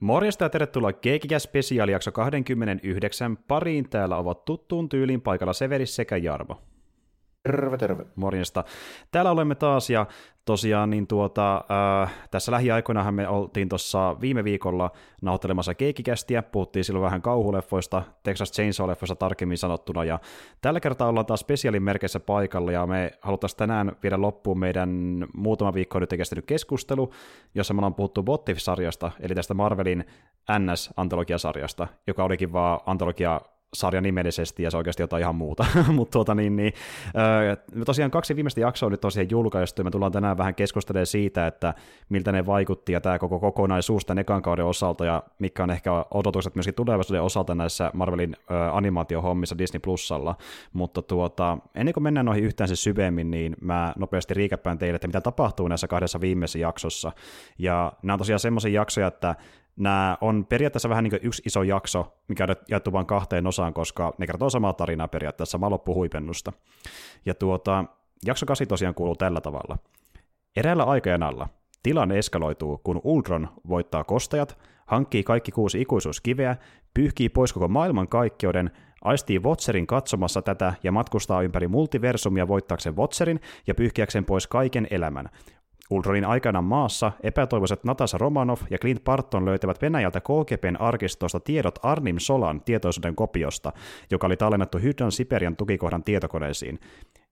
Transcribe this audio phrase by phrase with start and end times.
[0.00, 3.88] Morjesta ja tervetuloa Keikikä spesiaalijakso 29 pariin.
[3.90, 6.62] Täällä ovat tuttuun tyyliin paikalla Severis sekä Jarmo.
[7.42, 8.04] Terve, terve.
[8.16, 8.64] Morjesta.
[9.10, 10.06] Täällä olemme taas ja
[10.44, 11.64] tosiaan niin tuota,
[12.02, 14.90] äh, tässä lähiaikoinahan me oltiin tuossa viime viikolla
[15.22, 20.18] nauhoittelemassa keikikästiä, puhuttiin silloin vähän kauhuleffoista, Texas Chainsaw-leffoista tarkemmin sanottuna, ja
[20.60, 24.90] tällä kertaa ollaan taas spesiaalin merkeissä paikalla, ja me haluttaisiin tänään viedä loppuun meidän
[25.34, 27.10] muutama viikko nyt kestänyt keskustelu,
[27.54, 30.04] jossa me ollaan puhuttu Botif-sarjasta, eli tästä Marvelin
[30.50, 33.40] NS-antologiasarjasta, joka olikin vaan antologia
[33.74, 35.66] sarja nimellisesti, ja se oikeasti jotain ihan muuta.
[35.88, 36.72] Mutta tuota, niin, niin,
[37.16, 41.46] öö, tosiaan kaksi viimeistä jaksoa nyt tosiaan julkaistu, ja me tullaan tänään vähän keskustelemaan siitä,
[41.46, 41.74] että
[42.08, 45.90] miltä ne vaikutti, ja tämä koko kokonaisuus tämän ekan kauden osalta, ja mikä on ehkä
[46.10, 50.34] odotukset myöskin tulevaisuuden osalta näissä Marvelin öö, animaatiohommissa Disney Plusalla.
[50.72, 55.08] Mutta tuota, ennen kuin mennään noihin yhtään se syvemmin, niin mä nopeasti riikäppään teille, että
[55.08, 57.12] mitä tapahtuu näissä kahdessa viimeisessä jaksossa.
[57.58, 59.34] Ja nämä on tosiaan semmoisia jaksoja, että
[59.78, 63.74] nämä on periaatteessa vähän niin kuin yksi iso jakso, mikä on jaettu vain kahteen osaan,
[63.74, 66.52] koska ne kertoo samaa tarinaa periaatteessa, sama loppuhuipennusta.
[67.26, 67.84] Ja tuota,
[68.26, 69.78] jakso 8 tosiaan kuuluu tällä tavalla.
[70.56, 71.48] Eräällä aikajanalla
[71.82, 76.56] tilanne eskaloituu, kun Ultron voittaa kostajat, hankkii kaikki kuusi ikuisuuskiveä,
[76.94, 78.70] pyyhkii pois koko maailman kaikkeuden,
[79.04, 85.28] aistii Votserin katsomassa tätä ja matkustaa ympäri multiversumia voittaakseen Votserin ja pyyhkiäkseen pois kaiken elämän.
[85.90, 92.16] Ultronin aikana maassa epätoivoiset Natasha Romanov ja Clint Barton löytävät Venäjältä KGPn arkistosta tiedot Arnim
[92.18, 93.72] Solan tietoisuuden kopiosta,
[94.10, 96.78] joka oli tallennettu Hydran Siperian tukikohdan tietokoneisiin.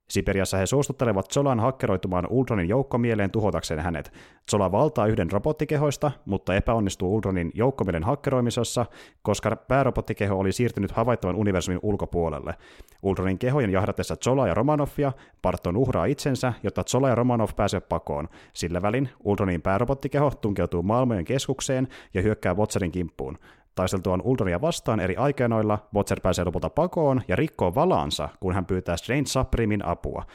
[0.09, 4.13] Siperiassa he suostuttelevat Zolan hakkeroitumaan Ultronin joukkomieleen tuhotakseen hänet.
[4.51, 8.87] Zola valtaa yhden robottikehoista, mutta epäonnistuu Ultronin joukkomielen hakkeroimisessa,
[9.23, 12.55] koska päärobottikeho oli siirtynyt havaittavan universumin ulkopuolelle.
[13.03, 15.13] Ultronin kehojen jahdatessa Zola ja Romanoffia,
[15.43, 18.29] Barton uhraa itsensä, jotta Zola ja Romanov pääsevät pakoon.
[18.53, 23.39] Sillä välin Ultronin päärobottikeho tunkeutuu maailmojen keskukseen ja hyökkää Votserin kimppuun.
[23.77, 28.97] Taisteltuaan Ultronia vastaan eri aikanoilla, Botser pääsee lopulta pakoon ja rikkoo valaansa, kun hän pyytää
[28.97, 30.27] Strange Supremin apua.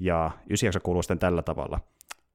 [0.00, 1.80] Ja ysijakso kuuluu sitten tällä tavalla.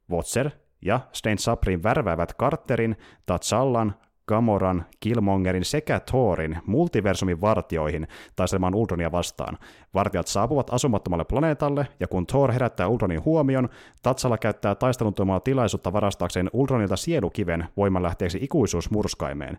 [0.10, 0.50] Botser
[0.82, 3.96] ja Strange Supreme värväävät Carterin, Tatsallan,
[4.28, 9.58] Gamoran, Killmongerin sekä Thorin multiversumin vartioihin taistelemaan Ultronia vastaan.
[9.94, 13.70] Vartijat saapuvat asumattomalle planeetalle, ja kun Thor herättää Ultronin huomion,
[14.02, 15.14] Tatsala käyttää taistelun
[15.44, 19.58] tilaisuutta varastaakseen Ultronilta sielukiven voimanlähteeksi ikuisuusmurskaimeen.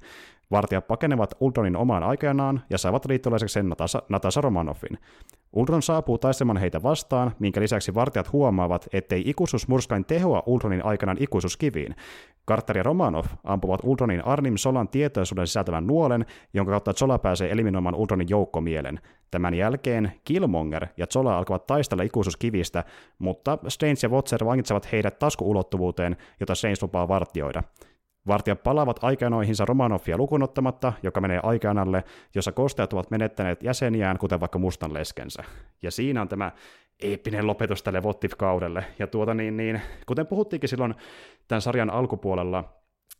[0.50, 4.98] Vartijat pakenevat Ultronin omaan aikanaan ja saavat liittolaiseksi Natasha, Natasha Romanoffin.
[5.56, 11.96] Ultron saapuu taistelemaan heitä vastaan, minkä lisäksi vartijat huomaavat, ettei ikuisuusmurskain tehoa Ultronin aikanaan ikuisuuskiviin.
[12.48, 17.94] Carter ja Romanov ampuvat Ultronin Arnim Solan tietoisuuden sisältävän nuolen, jonka kautta Zola pääsee eliminoimaan
[17.94, 19.00] Ultronin joukkomielen.
[19.30, 22.84] Tämän jälkeen Killmonger ja Zola alkavat taistella ikuisuuskivistä,
[23.18, 27.62] mutta Strange ja Watcher vangitsevat heidät taskuulottuvuuteen, jota Strange lupaa vartioida.
[28.26, 32.04] Vartijat palaavat aikanoihinsa Romanoffia lukunottamatta, joka menee aikanalle,
[32.34, 35.44] jossa kostajat ovat menettäneet jäseniään, kuten vaikka mustan leskensä.
[35.82, 36.52] Ja siinä on tämä
[37.02, 38.84] eeppinen lopetus tälle Vottif-kaudelle.
[38.98, 40.94] Ja tuota niin, niin, kuten puhuttiinkin silloin
[41.48, 42.64] tämän sarjan alkupuolella,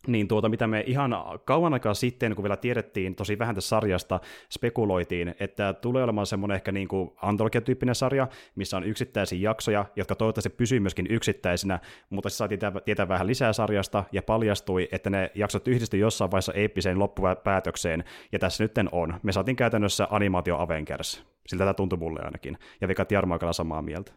[0.07, 4.21] niin tuota, mitä me ihan kauan aikaa sitten, kun vielä tiedettiin tosi vähän tästä sarjasta,
[4.51, 10.15] spekuloitiin, että tulee olemaan semmoinen ehkä niin kuin antologiatyyppinen sarja, missä on yksittäisiä jaksoja, jotka
[10.15, 11.81] toivottavasti pysyy myöskin yksittäisinä,
[12.11, 16.53] mutta se saatiin tietää vähän lisää sarjasta, ja paljastui, että ne jaksot yhdistyi jossain vaiheessa
[16.53, 19.21] eeppiseen loppupäätökseen, ja tässä nyt on.
[19.23, 21.25] Me saatiin käytännössä animaatio Avengers.
[21.47, 22.59] Siltä tämä tuntui mulle ainakin.
[22.81, 24.13] Ja Vika Jarmo samaa mieltä.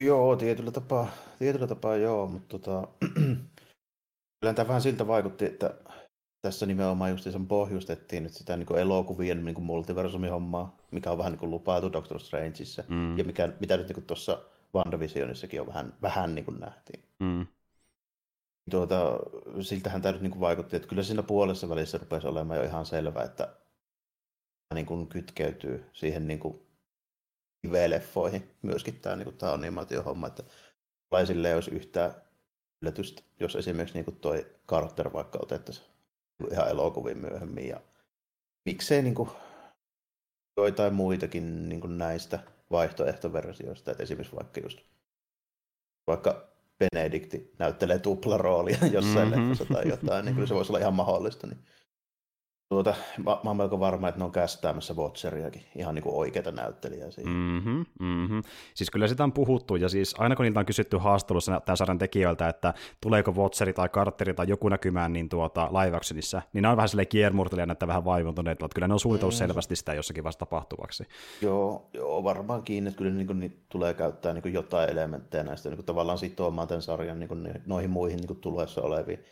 [0.00, 2.88] Joo, tietyllä tapaa, tietyllä tapaa joo, mutta tota,
[4.40, 5.74] Kyllä tämä vähän siltä vaikutti, että
[6.42, 11.40] tässä nimenomaan just sen pohjustettiin nyt sitä niin elokuvien niin multiversumihommaa, mikä on vähän niin
[11.40, 13.18] kuin lupailtu Doctor Strangeissa, mm.
[13.18, 14.42] ja mikä, mitä nyt niin tuossa
[14.74, 17.04] WandaVisionissakin on vähän, vähän niin kuin nähtiin.
[17.18, 17.46] Mm.
[18.70, 19.18] Tuota,
[19.60, 22.86] siltähän tämä nyt niin kuin vaikutti, että kyllä siinä puolessa välissä rupesi olemaan jo ihan
[22.86, 23.56] selvä, että
[24.74, 26.60] niin kuin kytkeytyy siihen niin kuin
[27.88, 30.42] leffoihin myöskin tämä, niin kuin tämä animaatiohomma, että
[31.10, 32.14] laisille ei olisi yhtään
[32.82, 35.86] yllätystä, jos esimerkiksi niin toi Carter vaikka otettaisiin
[36.52, 37.68] ihan elokuviin myöhemmin.
[37.68, 37.80] Ja
[38.64, 39.30] miksei niin kuin
[40.56, 42.38] joitain muitakin niin kuin näistä
[42.70, 44.78] vaihtoehtoversioista, että esimerkiksi vaikka just
[46.06, 49.48] vaikka Benedikti näyttelee tuplaroolia jossain mm-hmm.
[49.48, 51.46] leffassa tai jotain, niin kyllä se voisi olla ihan mahdollista.
[51.46, 51.64] Niin
[52.68, 56.52] Tuota, mä, mä oon melko varma, että ne on kästäämässä Watcheriakin, ihan niin kuin oikeita
[56.52, 57.30] näyttelijää siinä.
[57.30, 58.42] Mm-hmm, mm-hmm.
[58.74, 61.98] Siis kyllä sitä on puhuttu, ja siis aina kun niiltä on kysytty haastattelussa tämän sarjan
[61.98, 66.68] tekijöiltä, että tuleeko Watcheri tai Carteri tai joku näkymään niin tuota, live actionissa, niin ne
[66.68, 69.38] on vähän silleen kiermurtelia näitä vähän vaivuntuneet, että kyllä ne on suunnitellut mm.
[69.38, 71.04] selvästi sitä jossakin vasta tapahtuvaksi.
[71.42, 75.68] Joo, joo varmaankin, että kyllä niin kuin, niin tulee käyttää niin kuin jotain elementtejä näistä
[75.68, 79.24] niin kuin tavallaan sitoamaan tämän sarjan niin kuin noihin muihin niin kuin tulossa oleviin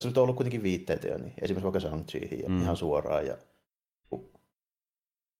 [0.00, 2.04] Se nyt on ollut kuitenkin viitteitä jo, niin esimerkiksi vaikka shang
[2.48, 2.62] mm.
[2.62, 3.36] ihan suoraan ja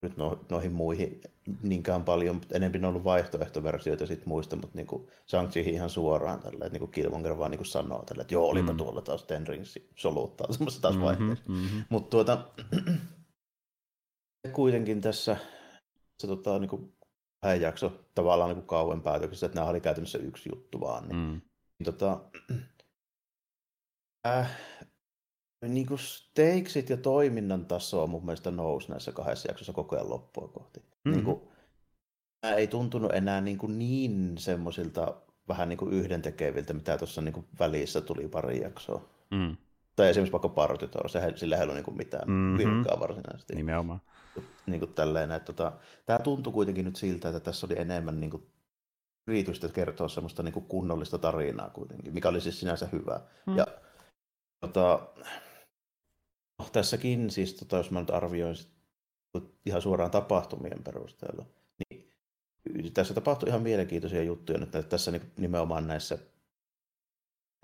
[0.01, 1.21] nyt no, noihin muihin
[1.61, 4.87] niinkään paljon, mutta enemmän on ollut vaihtoehtoversioita sit muista, mutta niin
[5.29, 8.77] shang ihan suoraan tällä, että niin Killmonger vaan niin sanoo tällä, että joo, olipa mm.
[8.77, 11.45] tuolla taas Ten Rings soluttaa semmoista taas mm-hmm, vaiheessa.
[11.47, 11.83] Mm-hmm.
[11.89, 12.47] Mutta tuota,
[14.53, 15.37] kuitenkin tässä
[16.19, 16.93] se tota, niin kuin
[17.43, 21.07] hän jakso tavallaan niin kuin kauan päätöksessä, että nämä oli käytännössä yksi juttu vaan.
[21.07, 21.41] Niin, mm.
[21.79, 22.21] niin tota,
[24.25, 24.51] äh,
[25.67, 30.47] niin kuin stakesit ja toiminnan taso mun mielestä nousi näissä kahdessa jaksossa koko ajan loppua
[30.47, 30.79] kohti.
[30.79, 31.11] Mm-hmm.
[31.11, 31.41] Niin kuin,
[32.43, 35.15] ei tuntunut enää niin, kuin niin semmoisilta
[35.47, 39.09] vähän niin kuin yhdentekeviltä, mitä tuossa niin kuin välissä tuli pari jaksoa.
[39.31, 39.57] Mm.
[39.95, 42.57] Tai esimerkiksi vaikka Partitor, se, sillä ei ollut niin kuin mitään mm-hmm.
[42.57, 43.55] virkaa varsinaisesti.
[43.55, 44.01] Nimenomaan.
[44.65, 45.71] Niin kuin tälleen, että tota,
[46.05, 48.47] tämä tuntui kuitenkin nyt siltä, että tässä oli enemmän niin kuin
[49.27, 53.21] yritystä kertoa semmoista niin kuin kunnollista tarinaa kuitenkin, mikä oli siis sinänsä hyvä.
[53.45, 53.57] Mm.
[53.57, 53.67] Ja
[54.59, 55.07] tota,
[56.59, 58.55] no, tässäkin siis, tota, jos mä nyt arvioin
[59.65, 61.45] ihan suoraan tapahtumien perusteella,
[61.89, 62.13] niin
[62.93, 66.17] tässä tapahtui ihan mielenkiintoisia juttuja nyt että tässä niin nimenomaan näissä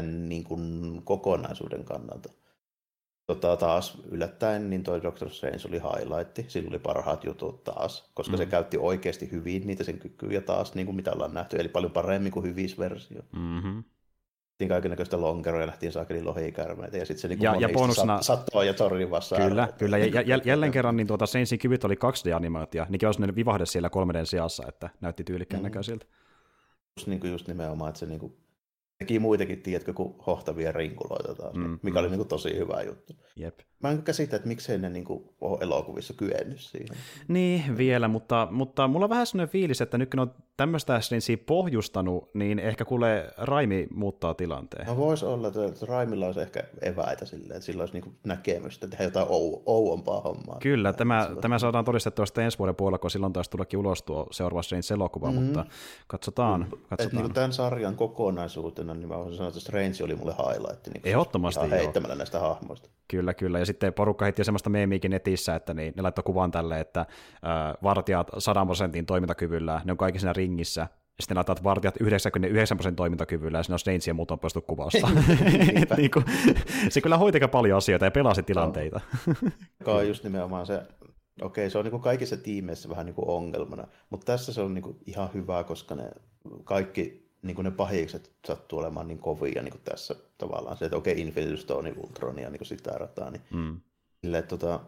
[0.04, 2.30] niin kuin kokonaisuuden kannalta.
[3.28, 8.32] Tota, taas yllättäen niin toi Doctor Strange oli highlight, sillä oli parhaat jutut taas, koska
[8.32, 8.38] mm.
[8.38, 11.92] se käytti oikeasti hyvin niitä sen kykyjä taas, niin kuin mitä ollaan nähty, eli paljon
[11.92, 13.22] paremmin kuin hyvissä versio.
[13.32, 13.84] Mm-hmm
[14.70, 18.22] kaikenlaista lonkeroja, nähtiin saakeli lohikärmeitä ja sitten se niin ja, ja bonusna...
[18.22, 19.36] sattoo ja torjuvassa.
[19.36, 19.98] Kyllä, kyllä.
[19.98, 23.90] Ja, ja, jälleen kerran niin tuota Saintsin kyvyt oli 2D-animaatio, niin olisi ne vivahde siellä
[23.90, 25.64] 3D sijassa, että näytti tyylikkään mm.
[25.64, 26.06] näköisiltä.
[26.98, 28.38] Just, niin kuin, just nimenomaan, että se niin kuin
[28.98, 32.04] teki muitakin, tiedätkö, kuin hohtavia rinkuloita taas, mm, mikä mm.
[32.04, 33.14] oli niin kuin, tosi hyvä juttu.
[33.36, 33.60] Jep.
[33.84, 36.98] Mä en käsitä, että miksei ne niin kuin, ole elokuvissa kyennyt siihen.
[37.28, 41.38] Niin, vielä, mutta, mutta mulla on vähän sellainen fiilis, että nyt kun on tämmöistä Ashlinsia
[41.46, 44.88] pohjustanut, niin ehkä kuule Raimi muuttaa tilanteen.
[44.88, 49.04] No voisi olla, että Raimilla olisi ehkä eväitä silleen, että sillä olisi niin näkemystä, tehdä
[49.04, 50.60] jotain ou- ouompaa hommaa.
[50.60, 54.28] Kyllä, tämä, tämä saadaan todistettua sitten ensi vuoden puolella, kun silloin taas tullakin ulos tuo
[54.32, 55.44] seuraava Strange elokuva, mm-hmm.
[55.44, 55.66] mutta
[56.08, 56.68] katsotaan.
[56.90, 56.98] katsotaan.
[57.00, 60.88] Et niin tämän sarjan kokonaisuutena, niin mä voisin sanoa, että Strange oli mulle highlight.
[60.88, 62.90] Niin Ehdottomasti ihan heittämällä näistä hahmoista.
[63.12, 63.60] Kyllä, kyllä.
[63.60, 67.08] Ja sitten porukka heitti semmoista meemiikin netissä, että niin, ne laittoi kuvan tälle, että äh,
[67.84, 70.88] vartijat 100 prosentin toimintakyvyllä, ne on kaikki siinä ringissä,
[71.20, 75.10] sitten laitat vartijat 99 prosentin toimintakyvyllä, ja siinä on Snake ja muut on poistu kuvasta.
[75.98, 76.26] niin kuin,
[76.90, 79.02] se kyllä hoiti paljon asioita ja pelasi tilanteita.
[79.80, 80.82] Joka on just nimenomaan se,
[81.42, 84.74] okei, se on niin kuin kaikissa tiimeissä vähän niin kuin ongelmana, mutta tässä se on
[84.74, 86.12] niin kuin ihan hyvä, koska ne
[86.64, 90.78] kaikki niin kuin ne pahikset sattuu olemaan niin kovia niin kuin tässä tavallaan.
[90.78, 93.82] Se, että okei, okay, Infinity Stone, Ultronia, niin kuin sitä rataa, niin mm.
[94.22, 94.80] sille, tota,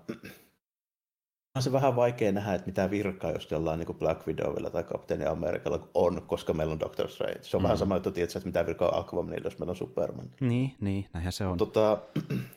[1.56, 5.28] on se vähän vaikea nähdä, että mitä virkaa jos jollain niin Black Widowilla tai Captain
[5.28, 7.40] Amerikalla on, koska meillä on Doctor Strange.
[7.44, 7.64] Se on mm.
[7.64, 10.30] vähän sama juttu, että mitä virkaa on Aquamanilla, jos meillä on Superman.
[10.40, 11.58] Niin, niin näinhän se on.
[11.58, 12.02] Tota,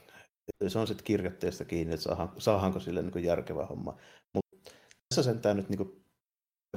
[0.68, 3.96] se on sitten kirjoitteesta kiinni, että saadaan, saadaanko sille niin järkevä homma.
[4.34, 4.70] Mutta
[5.08, 6.04] tässä sentään nyt niin kuin,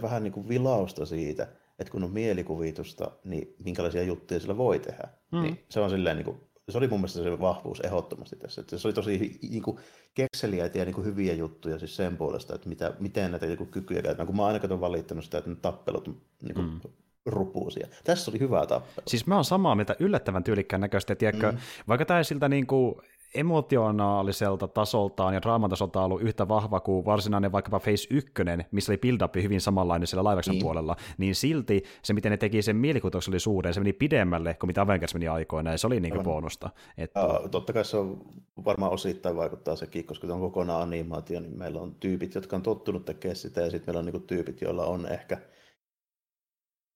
[0.02, 1.48] vähän niin kuin vilausta siitä,
[1.80, 5.04] että kun on mielikuvitusta, niin minkälaisia juttuja sillä voi tehdä.
[5.32, 5.42] Mm.
[5.42, 6.38] Niin se on silleen niin kuin,
[6.70, 8.62] se oli mun mielestä se vahvuus ehdottomasti tässä.
[8.62, 9.78] Että se oli tosi niin kuin,
[10.14, 14.02] kekseliäitä ja niin kuin, hyviä juttuja siis sen puolesta, että mitä, miten näitä niin kykyjä
[14.02, 14.28] käytetään.
[14.28, 16.08] Kun mä ainakaan olen valittanut sitä, että ne tappelut
[16.42, 16.80] niin kuin, mm
[17.26, 17.88] rupuusia.
[18.04, 19.06] Tässä oli hyvää tappelu.
[19.08, 21.58] Siis mä oon samaa mieltä yllättävän tyylikkään näköistä, tiedätkö, mm.
[21.88, 22.96] vaikka tämä ei siltä niin kuin
[23.36, 28.34] emotionaaliselta tasoltaan ja draaman tasolta ollut yhtä vahva kuin varsinainen vaikkapa Face 1,
[28.72, 30.62] missä oli build hyvin samanlainen siellä live niin.
[30.62, 35.14] puolella, niin silti se, miten ne teki sen mielikuvituksellisuuden, se meni pidemmälle kuin mitä Avengers
[35.14, 36.70] meni aikoina, ja se oli niinku bonusta.
[36.98, 37.20] Että...
[37.20, 38.22] Ja, totta kai se on
[38.66, 42.62] varmaan osittain vaikuttaa sekin, koska se on kokonaan animaatio, niin meillä on tyypit, jotka on
[42.62, 45.38] tottunut tekemään sitä, ja sitten meillä on niinku tyypit, joilla on ehkä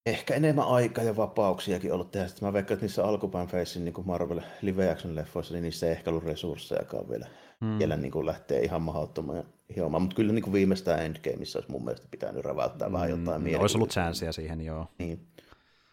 [0.05, 2.27] ehkä enemmän aikaa ja vapauksiakin ollut tehdä.
[2.27, 5.91] Sitten mä veikkaan, että niissä alkupään Facein niin Marvel live action leffoissa, niin niissä ei
[5.91, 7.27] ehkä ollut resurssejakaan vielä,
[7.61, 7.79] hmm.
[7.79, 9.43] vielä niin kuin lähtee ihan mahdottomaan
[9.75, 10.01] hiomaan.
[10.01, 12.93] Mutta kyllä niin kuin viimeistään Endgameissa olisi mun mielestä pitänyt räväyttää hmm.
[12.93, 13.61] vähän jotain hmm.
[13.61, 14.87] Olisi ollut chanceja siihen, joo.
[14.99, 15.27] Niin.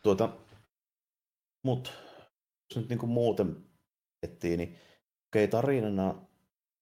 [0.03, 0.29] Tuota,
[1.65, 1.91] mutta
[2.71, 3.57] jos nyt niin kuin muuten
[4.23, 4.69] miettii, niin
[5.29, 6.15] okei, okay, tarinana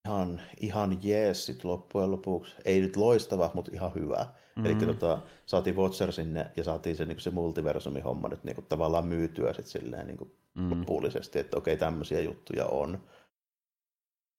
[0.09, 2.55] ihan, ihan jees sit loppujen lopuksi.
[2.65, 4.27] Ei nyt loistava, mutta ihan hyvä.
[4.59, 4.81] Mm-hmm.
[4.81, 8.67] Eli tota, saatiin Watcher sinne ja saatiin se, niin se multiversumi homma nyt niin kuin,
[8.67, 10.71] tavallaan myytyä sit silleen niin kuin, mm-hmm.
[10.71, 12.99] loppuullisesti, että okei, tämmöisiä juttuja on.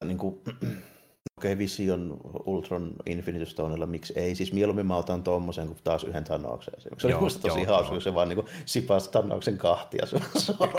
[0.03, 0.41] Niin kuin,
[1.39, 4.35] Okei, okay, Vision Ultron Infinity Stonella, miksi ei?
[4.35, 6.73] Siis mieluummin mä otan tommosen kuin taas yhden Thanoksen.
[6.97, 10.05] Se oli musta tosi hauska, kun se vaan niin sipas Thanoksen kahtia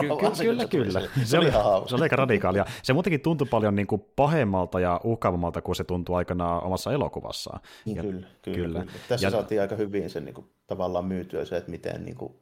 [0.01, 1.01] Ky- ky- kyllä, kyllä.
[1.01, 1.51] Se, se, oli,
[1.87, 2.65] se oli aika radikaalia.
[2.83, 7.61] Se muutenkin tuntui paljon niin kuin pahemmalta ja uhkaavammalta kuin se tuntui aikanaan omassa elokuvassaan.
[7.85, 8.81] Niin, ja, kyllä, kyllä, kyllä.
[8.81, 8.93] kyllä.
[9.09, 9.31] Tässä ja...
[9.31, 12.35] saatiin aika hyvin sen niin kuin, tavallaan myytyä se, että miten niin kuin,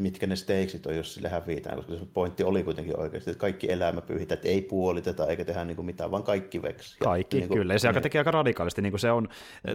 [0.00, 3.72] mitkä ne stakesit on, jos sille hävitään, koska se pointti oli kuitenkin oikeasti, että kaikki
[3.72, 6.98] elämä pyyhitään, että ei puoliteta eikä tehdä niin kuin mitään, vaan kaikki veksi.
[6.98, 7.72] Kaikki, niin kuin, kyllä.
[7.72, 8.02] Ja se niin.
[8.02, 8.82] tekee aika radikaalisti.
[8.82, 9.28] Niin kuin se on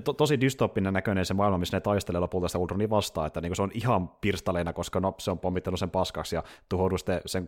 [0.04, 3.50] to, tosi dystoppinen näköinen se maailma, missä ne taistelee lopulta sitä Ultronia vastaan, että niin
[3.50, 7.22] kuin se on ihan pirstaleina, koska no, se on pommittanut sen paskaksi ja tuhoudu sitten
[7.26, 7.48] sen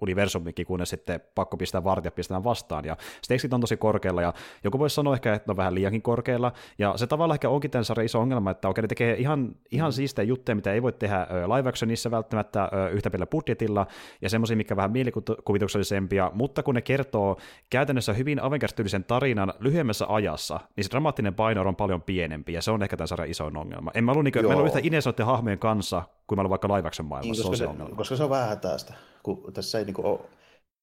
[0.00, 2.84] universumikin, kunnes sitten pakko pistää vartija pistämään vastaan.
[2.84, 4.32] Ja stakeit on tosi korkealla ja
[4.64, 6.52] joku voisi sanoa ehkä, että ne on vähän liiankin korkealla.
[6.78, 9.92] Ja se tavallaan ehkä onkin tämän sarjan iso ongelma, että okei, ne tekee ihan, ihan
[9.92, 13.86] siistejä juttuja, mitä ei voi tehdä live actionissa välttämättä yhtä pillä budjetilla,
[14.22, 17.36] ja semmoisia, mikä vähän mielikuvituksellisempia, mutta kun ne kertoo
[17.70, 18.74] käytännössä hyvin avengers
[19.06, 23.08] tarinan lyhyemmässä ajassa, niin se dramaattinen paino on paljon pienempi, ja se on ehkä tämän
[23.08, 23.90] sarjan isoin ongelma.
[23.94, 27.06] En mä ollut, niin, mä ollut yhtä inesoiden hahmojen kanssa, kuin mä ollut vaikka action
[27.08, 27.96] maailmassa, niin, koska, se, on se ongelma.
[27.96, 30.20] koska se on vähän tästä, kun tässä ei niin ole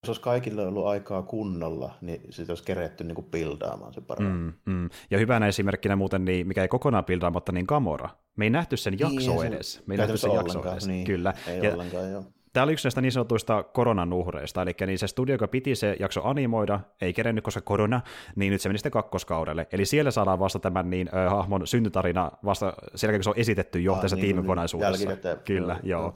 [0.07, 4.53] jos olisi kaikille ollut aikaa kunnolla, niin sitten olisi keretty niin kuin bildaamaan se paremmin.
[4.65, 4.89] Mm, mm.
[5.11, 8.09] Ja hyvänä esimerkkinä muuten, niin, mikä ei kokonaan bildaamatta, niin Gamora.
[8.35, 9.83] Me ei nähty sen jaksoa niin, edes.
[9.85, 10.87] Me ei nähty sen jaksoa edes.
[10.87, 11.33] Niin, Kyllä.
[11.47, 12.23] Ei ja, ollenkaan, joo.
[12.53, 15.95] Tämä oli yksi näistä niin sanotuista koronan uhreista, eli niin se studio, joka piti se
[15.99, 18.01] jakso animoida, ei kerennyt, koska korona,
[18.35, 19.67] niin nyt se meni sitten kakkoskaudelle.
[19.71, 23.37] Eli siellä saadaan vasta tämän niin, äh, hahmon syntytarina vasta sen jälkeen, kun se on
[23.37, 25.09] esitetty jo ah, tässä niin, tiimikokonaisuudessa.
[25.09, 26.01] Niin, Kyllä, joo.
[26.01, 26.13] joo.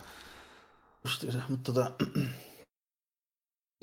[1.04, 1.92] Justiinsa, mutta tota,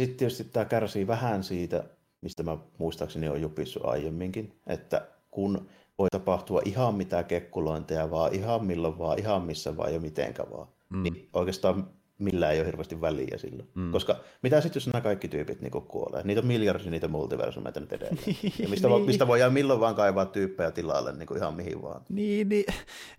[0.00, 1.85] sitten tietysti tämä kärsii vähän siitä,
[2.21, 8.67] mistä mä muistaakseni on jupissut aiemminkin, että kun voi tapahtua ihan mitä kekkulointeja vaan, ihan
[8.67, 11.02] milloin vaan, ihan missä vaan ja mitenkä vaan, mm.
[11.02, 13.65] niin oikeastaan millään ei ole hirveästi väliä sillä.
[13.75, 13.93] Mm.
[13.93, 16.23] Koska mitä sitten, jos nämä kaikki tyypit niin kuolee?
[16.25, 18.19] Niitä on miljardia niitä multiversumeita nyt edelleen.
[18.63, 19.03] ja mistä, niin.
[19.03, 22.03] mistä voidaan milloin vaan kaivaa tyyppejä tilalle niin kuin ihan mihin vaan.
[22.09, 22.65] Niin, niin.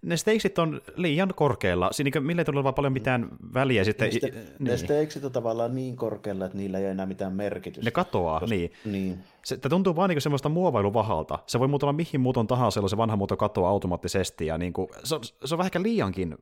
[0.01, 1.89] ne stakesit on liian korkealla.
[1.91, 3.83] Siinä niin millä ei tule vaan paljon mitään väliä.
[3.83, 4.45] Sitten, ne, niin.
[4.59, 7.85] ne stakesit on tavallaan niin korkealla, että niillä ei enää mitään merkitystä.
[7.85, 8.71] Ne katoaa, Koska, niin.
[8.85, 9.19] niin.
[9.45, 11.39] Se, tämä tuntuu vaan niin semmoista muovailuvahalta.
[11.47, 14.45] Se voi muutella mihin muuton tahansa, se vanha muuto katoaa automaattisesti.
[14.45, 16.37] Ja niin kuin, se, on, se on vähän liiankin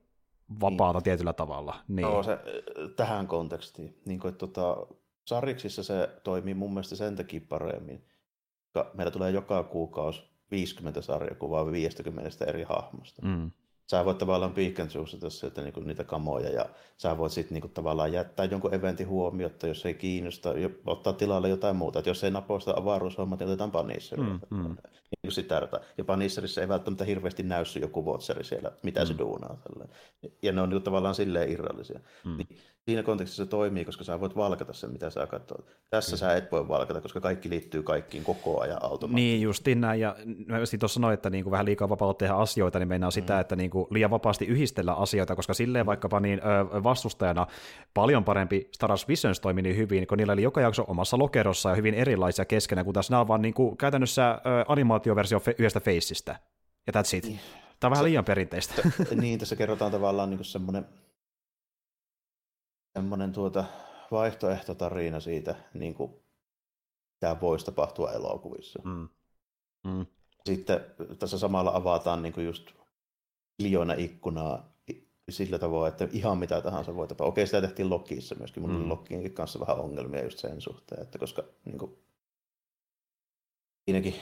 [0.61, 1.03] vapaata niin.
[1.03, 1.75] tietyllä tavalla.
[1.87, 2.01] Niin.
[2.01, 2.39] Joo, se,
[2.95, 4.01] tähän kontekstiin.
[4.05, 4.87] Niin kuin, että, tota,
[5.25, 8.05] sarjiksissa se toimii mun mielestä sen takia paremmin.
[8.93, 13.21] Meillä tulee joka kuukausi 50 sarjakuvaa 50 eri hahmosta.
[13.25, 13.51] Mm
[13.87, 16.65] sä voit tavallaan pick and choose että niinku niitä kamoja ja
[16.97, 20.49] sä voit sitten niinku tavallaan jättää jonkun eventin huomiota, jos ei kiinnosta,
[20.85, 21.99] ottaa tilalle jotain muuta.
[21.99, 24.19] Et jos ei napoista avaruushommat, niin otetaan Punisher.
[24.19, 24.77] Mm, mm.
[25.23, 25.67] Niin sitä
[25.97, 29.07] Ja Punisherissa ei välttämättä hirveästi näy joku Watcheri siellä, mitä mm.
[29.07, 29.57] se duunaa.
[29.63, 29.89] Tälleen.
[30.41, 31.99] Ja ne on niinku tavallaan silleen irrallisia.
[32.25, 32.37] Mm.
[32.37, 32.47] Niin
[32.87, 35.65] siinä kontekstissa se toimii, koska sä voit valkata sen, mitä sä katsot.
[35.89, 36.19] Tässä mm.
[36.19, 39.15] sä et voi valkata, koska kaikki liittyy kaikkiin koko ajan automaattisesti.
[39.15, 39.99] Niin, justiin näin.
[39.99, 40.15] Ja
[40.45, 43.13] mä tuossa sanoin, että niinku vähän liikaa vapautta tehdä asioita, niin meinaa mm.
[43.13, 47.47] sitä, että niinku liian vapaasti yhdistellä asioita, koska silleen vaikkapa niin, ö, vastustajana
[47.93, 51.69] paljon parempi Star Wars Visions toimi niin hyvin, kun niillä oli joka jakso omassa lokerossa
[51.69, 55.79] ja hyvin erilaisia keskenään, kun tässä nämä on vaan niinku, käytännössä ö, animaatioversio fe- yhdestä
[55.79, 56.39] feissistä.
[56.87, 57.23] Ja that's it.
[57.23, 57.39] Niin.
[57.79, 58.81] Tämä on vähän liian perinteistä.
[59.21, 60.85] Niin, tässä kerrotaan tavallaan niin semmoinen
[62.97, 63.65] semmoinen tuota
[64.11, 66.11] vaihtoehtotarina siitä, niin kuin,
[67.13, 68.81] mitä voisi tapahtua elokuvissa.
[68.85, 69.09] Mm.
[69.83, 70.05] Mm.
[70.45, 70.79] Sitten
[71.19, 72.71] tässä samalla avataan niin kuin just
[73.61, 74.73] miljoona ikkunaa
[75.29, 77.27] sillä tavoin, että ihan mitä tahansa voi tapahtua.
[77.27, 78.63] Okei, sitä tehtiin Lokissa myöskin.
[78.63, 78.81] Mulla mm.
[78.81, 81.97] oli Lokiinkin kanssa vähän ongelmia just sen suhteen, että koska niin kuin,
[83.85, 84.15] siinäkin,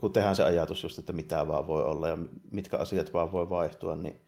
[0.00, 2.18] kun tehdään se ajatus just, että mitä vaan voi olla ja
[2.50, 4.20] mitkä asiat vaan voi vaihtua, niin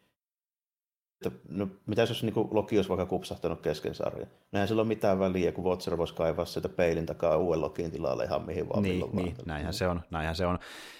[1.49, 4.29] no, mitä jos niin Loki olisi vaikka kupsahtanut kesken sarjan?
[4.53, 8.25] Eihän sillä ole mitään väliä, kun Watcher voisi kaivaa sieltä peilin takaa uuden Lokin tilalle
[8.25, 8.83] ihan mihin vaan.
[8.83, 9.47] Niin, niin vaan.
[9.47, 10.59] näinhän se on, näinhän se on.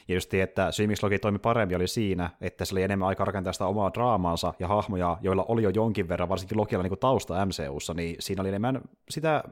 [0.09, 3.27] Ja just että syy, miksi Loki toimi paremmin, oli siinä, että se oli enemmän aikaa
[3.27, 7.47] rakentaa sitä omaa draamaansa ja hahmoja, joilla oli jo jonkin verran, varsinkin Lokialla niin tausta
[7.47, 9.45] MCUssa, niin siinä oli enemmän sitä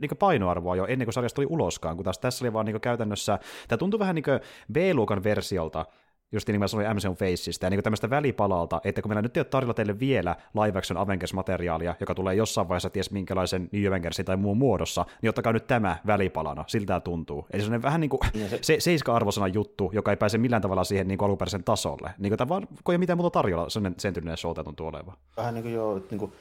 [0.00, 3.38] niin painoarvoa jo ennen kuin sarjasta tuli uloskaan, kun taas tässä oli vaan niin käytännössä,
[3.68, 4.24] tämä tuntui vähän niin
[4.72, 5.86] B-luokan versiolta,
[6.32, 9.36] just niin kuin mä sanoin MCU Faceista, ja niin tämmöistä välipalalta, että kun meillä nyt
[9.36, 13.88] ei ole tarjolla teille vielä live action Avengers-materiaalia, joka tulee jossain vaiheessa ties minkälaisen New
[13.88, 17.46] Avengersin tai muun muodossa, niin ottakaa nyt tämä välipalana, siltä tämä tuntuu.
[17.52, 18.20] Eli se on vähän niin kuin
[18.60, 22.14] se, seiska-arvosana juttu, joka ei pääse millään tavalla siihen niin kuin alkuperäisen tasolle.
[22.18, 24.86] Niin kuin tämä vaan, kun ei mitään muuta tarjolla, se on sen tyylinen show tuntuu
[24.86, 25.16] olevan.
[25.36, 26.32] Vähän niin kuin joo, että niin kuin,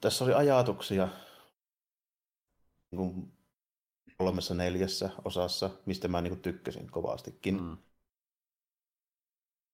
[0.00, 1.08] tässä oli ajatuksia
[2.90, 3.32] niin kuin
[4.18, 7.62] kolmessa neljässä osassa, mistä mä niin kuin tykkäsin kovastikin.
[7.62, 7.76] Mm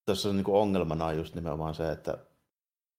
[0.06, 2.18] tässä on niin ongelmana just nimenomaan se, että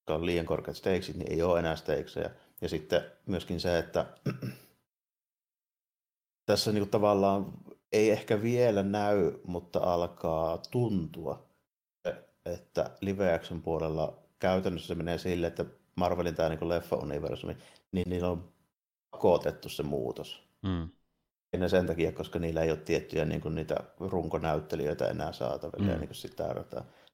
[0.06, 2.30] kun on liian korkeat stakesit, niin ei ole enää stakesejä.
[2.62, 4.06] Ja sitten myöskin se, että
[6.46, 7.54] tässä niin tavallaan
[7.92, 11.48] ei ehkä vielä näy, mutta alkaa tuntua,
[12.46, 17.58] että live action puolella käytännössä se menee sille, että Marvelin tämä niin leffa-universumi,
[17.92, 18.50] niin niillä on
[19.12, 20.44] pakotettu se muutos.
[20.62, 20.90] Mm.
[21.54, 25.92] Ja sen takia, koska niillä ei ole tiettyjä niin kuin niitä runkonäyttelijöitä enää saatavilla mm.
[25.92, 26.54] ja niin kuin sitä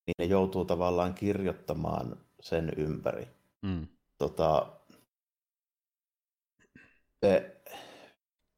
[0.07, 3.27] niin ne joutuu tavallaan kirjoittamaan sen ympäri.
[3.61, 3.87] Mm.
[4.17, 4.73] tota,
[7.25, 7.61] se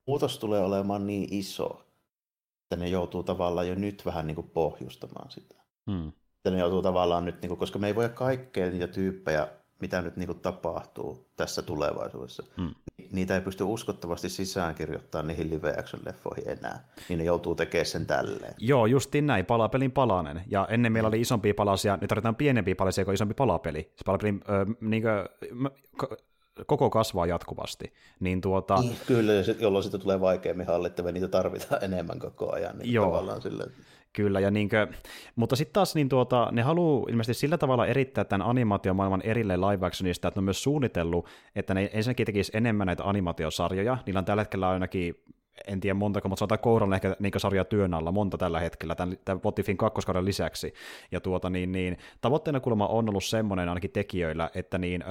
[0.08, 1.86] muutos tulee olemaan niin iso,
[2.64, 5.56] että ne joutuu tavallaan jo nyt vähän niin kuin pohjustamaan sitä.
[5.92, 6.08] Hmm.
[6.08, 9.48] Että ne joutuu tavallaan nyt, niin kuin, koska me ei voi kaikkea niitä tyyppejä,
[9.82, 12.76] mitä nyt niin kuin tapahtuu tässä tulevaisuudessa, hmm.
[13.12, 18.06] niitä ei pysty uskottavasti sisäänkirjoittaa niihin live action leffoihin enää, niin ne joutuu tekemään sen
[18.06, 18.54] tälleen.
[18.58, 20.42] Joo, justiin näin, palapelin palanen.
[20.48, 23.92] Ja ennen meillä oli isompia palasia, nyt tarvitaan pienempiä palasia kuin isompi palapeli.
[23.96, 26.10] Se palapelin ö, niin kuin,
[26.66, 27.94] koko kasvaa jatkuvasti.
[28.20, 28.76] Niin tuota...
[29.08, 32.78] Kyllä, jolloin sitten tulee vaikeammin hallittavia, niitä tarvitaan enemmän koko ajan.
[32.78, 33.06] Niin Joo.
[33.06, 33.72] Tavallaan silleen.
[34.16, 34.88] Kyllä, ja niinkö,
[35.36, 39.86] mutta sitten taas niin tuota, ne haluaa ilmeisesti sillä tavalla erittää tämän animaatiomaailman erilleen live
[39.86, 43.98] actionista, että ne on myös suunnitellut, että ne ensinnäkin tekisi enemmän näitä animaatiosarjoja.
[44.06, 45.16] Niillä on tällä hetkellä ainakin
[45.68, 49.18] en tiedä montako, mutta sanotaan Kouran ehkä niin sarja työn alla, monta tällä hetkellä, tämän,
[49.26, 50.74] tämän Botifin kakkoskauden lisäksi.
[51.12, 55.06] Ja tuota, niin, niin, tavoitteena kuulemma on ollut semmoinen ainakin tekijöillä, että niin, ö,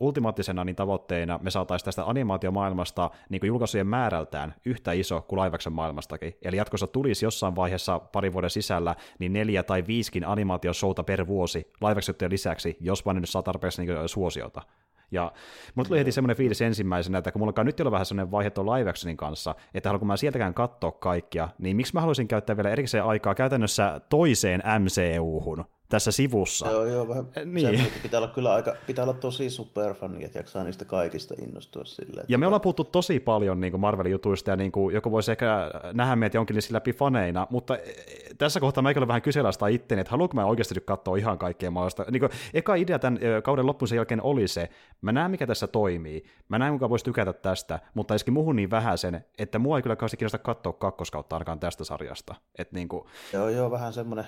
[0.00, 6.36] ultimaattisena niin tavoitteena me saataisiin tästä animaatiomaailmasta niin julkaisujen määrältään yhtä iso kuin Live maailmastakin.
[6.42, 11.72] Eli jatkossa tulisi jossain vaiheessa parin vuoden sisällä niin neljä tai viiskin animaatioshowta per vuosi
[11.80, 14.62] live lisäksi, jos vain nyt saa tarpeeksi niin suosiota.
[15.10, 15.32] Ja
[15.74, 18.50] mulla tuli heti semmoinen fiilis ensimmäisenä, että kun mulla nyt ei ole vähän semmoinen vaihe
[18.50, 22.56] tuon live actionin kanssa, että haluanko mä sieltäkään katsoa kaikkia, niin miksi mä haluaisin käyttää
[22.56, 26.70] vielä erikseen aikaa käytännössä toiseen MCU-hun, tässä sivussa.
[26.70, 27.86] Joo, joo, vähän niin.
[28.02, 32.26] pitää olla kyllä aika, pitää olla tosi superfani, että jaksaa niistä kaikista innostua silleen.
[32.28, 35.30] Ja me ollaan puhuttu tosi paljon niin kuin Marvelin jutuista, ja niin kuin, joku voisi
[35.30, 40.00] ehkä nähdä meitä jonkin läpi faneina, mutta e, e, tässä kohtaa mä vähän kyseenalaistaa itteni,
[40.00, 42.04] että haluanko mä oikeasti nyt katsoa ihan kaikkea maasta.
[42.10, 44.70] Niin kuin, eka idea tämän kauden loppuun sen jälkeen oli se,
[45.00, 48.70] mä näen mikä tässä toimii, mä näen kuka voisi tykätä tästä, mutta iskin muuhun niin
[48.70, 52.34] vähän sen, että mua ei kyllä kauheasti kiinnosta katsoa kakkoskautta ainakaan tästä sarjasta.
[52.58, 53.04] Et niin kuin...
[53.32, 54.24] Joo, joo, vähän semmoinen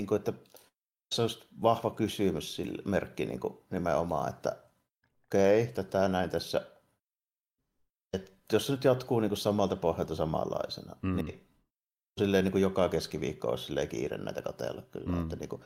[0.00, 0.32] niin kuin, että
[1.14, 1.28] se on
[1.62, 4.56] vahva kysymys sille merkki niin kuin nimenomaan, että
[5.26, 6.66] okei, okay, tätä näin tässä,
[8.12, 11.16] että jos se nyt jatkuu niin kuin samalta pohjalta samanlaisena, mm.
[11.16, 11.48] niin
[12.20, 15.22] silleen niin kuin joka keskiviikko olisi silleen kiire näitä katella kyllä, mm.
[15.22, 15.64] että niin kuin,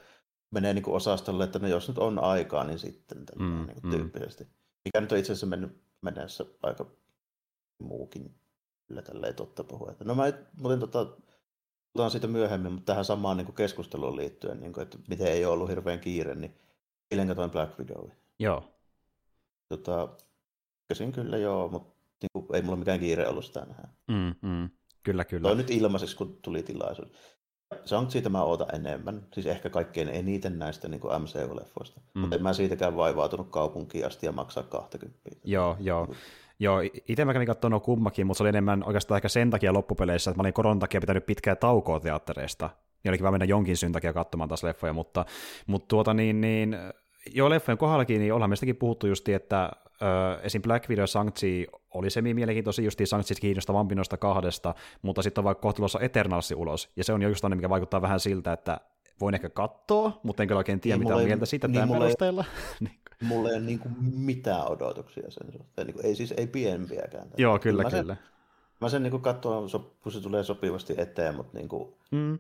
[0.51, 3.67] menee niin kuin osastolle, että no jos nyt on aikaa, niin sitten tällä, mm.
[3.67, 3.91] niin kuin, mm.
[3.91, 4.49] tyyppisesti.
[4.85, 6.87] Mikä nyt on itse asiassa mennyt mennessä aika
[7.79, 8.35] muukin
[8.87, 9.91] kyllä tälleen totta puhua.
[9.91, 11.17] Että no mä muuten tota,
[11.95, 15.45] puhutaan siitä myöhemmin, mutta tähän samaan niin kuin keskusteluun liittyen, niin kuin, että miten ei
[15.45, 16.55] ole ollut hirveän kiire, niin
[17.11, 18.11] eilen katsoin Black Widow.
[18.39, 18.65] Joo.
[19.69, 20.09] Tota,
[20.89, 23.89] käsin kyllä joo, mutta niin kuin, ei mulla mikään kiire ollut sitä nähdä.
[24.09, 24.71] Mm, mm.
[25.03, 25.49] Kyllä, kyllä.
[25.49, 27.09] Toi nyt ilmaiseksi, kun tuli tilaisuus.
[27.93, 29.27] on siitä mä ootan enemmän.
[29.33, 32.01] Siis ehkä kaikkein eniten näistä niin MCU-leffoista.
[32.15, 32.21] Mm.
[32.21, 35.31] Mutta en mä siitäkään vaivautunut kaupunkiin asti ja maksaa 20.
[35.45, 36.15] Joo, joo.
[36.59, 40.31] Joo, itse mä kävin katsomaan kummakin, mutta se oli enemmän oikeastaan ehkä sen takia loppupeleissä,
[40.31, 42.71] että mä olin koronan takia pitänyt pitkää taukoa teattereista.
[43.05, 45.25] Ja olikin vaan mennä jonkin syyn takia katsomaan taas leffoja, mutta,
[45.67, 46.77] mutta tuota niin, niin
[47.35, 49.71] joo, leffojen kohdallakin, niin ollaan meistäkin puhuttu justi, että
[50.03, 50.63] ö, esim.
[50.63, 55.63] Black Video Shang-Chi oli se mielenkiintoisia just Shang-Chi kiinnostavan noista kahdesta, mutta sitten on vaikka
[55.63, 58.81] kohtuulossa Eternalsi ulos, ja se on jo just mikä vaikuttaa vähän siltä, että
[59.21, 61.99] voin ehkä katsoa, mutta en kyllä oikein tiedä, niin mitä on mieltä siitä niin tämän
[61.99, 62.45] perusteella.
[62.81, 65.87] Niin mulla ei ole niin kuin mitään odotuksia sen suhteen.
[65.87, 67.29] Niin kuin, ei siis ei pienempiäkään.
[67.37, 68.17] Joo, kyllä, mä sen, kyllä.
[68.81, 69.69] Mä sen niin kuin katson,
[70.03, 72.39] kun se tulee sopivasti eteen, mutta niin kuin, mm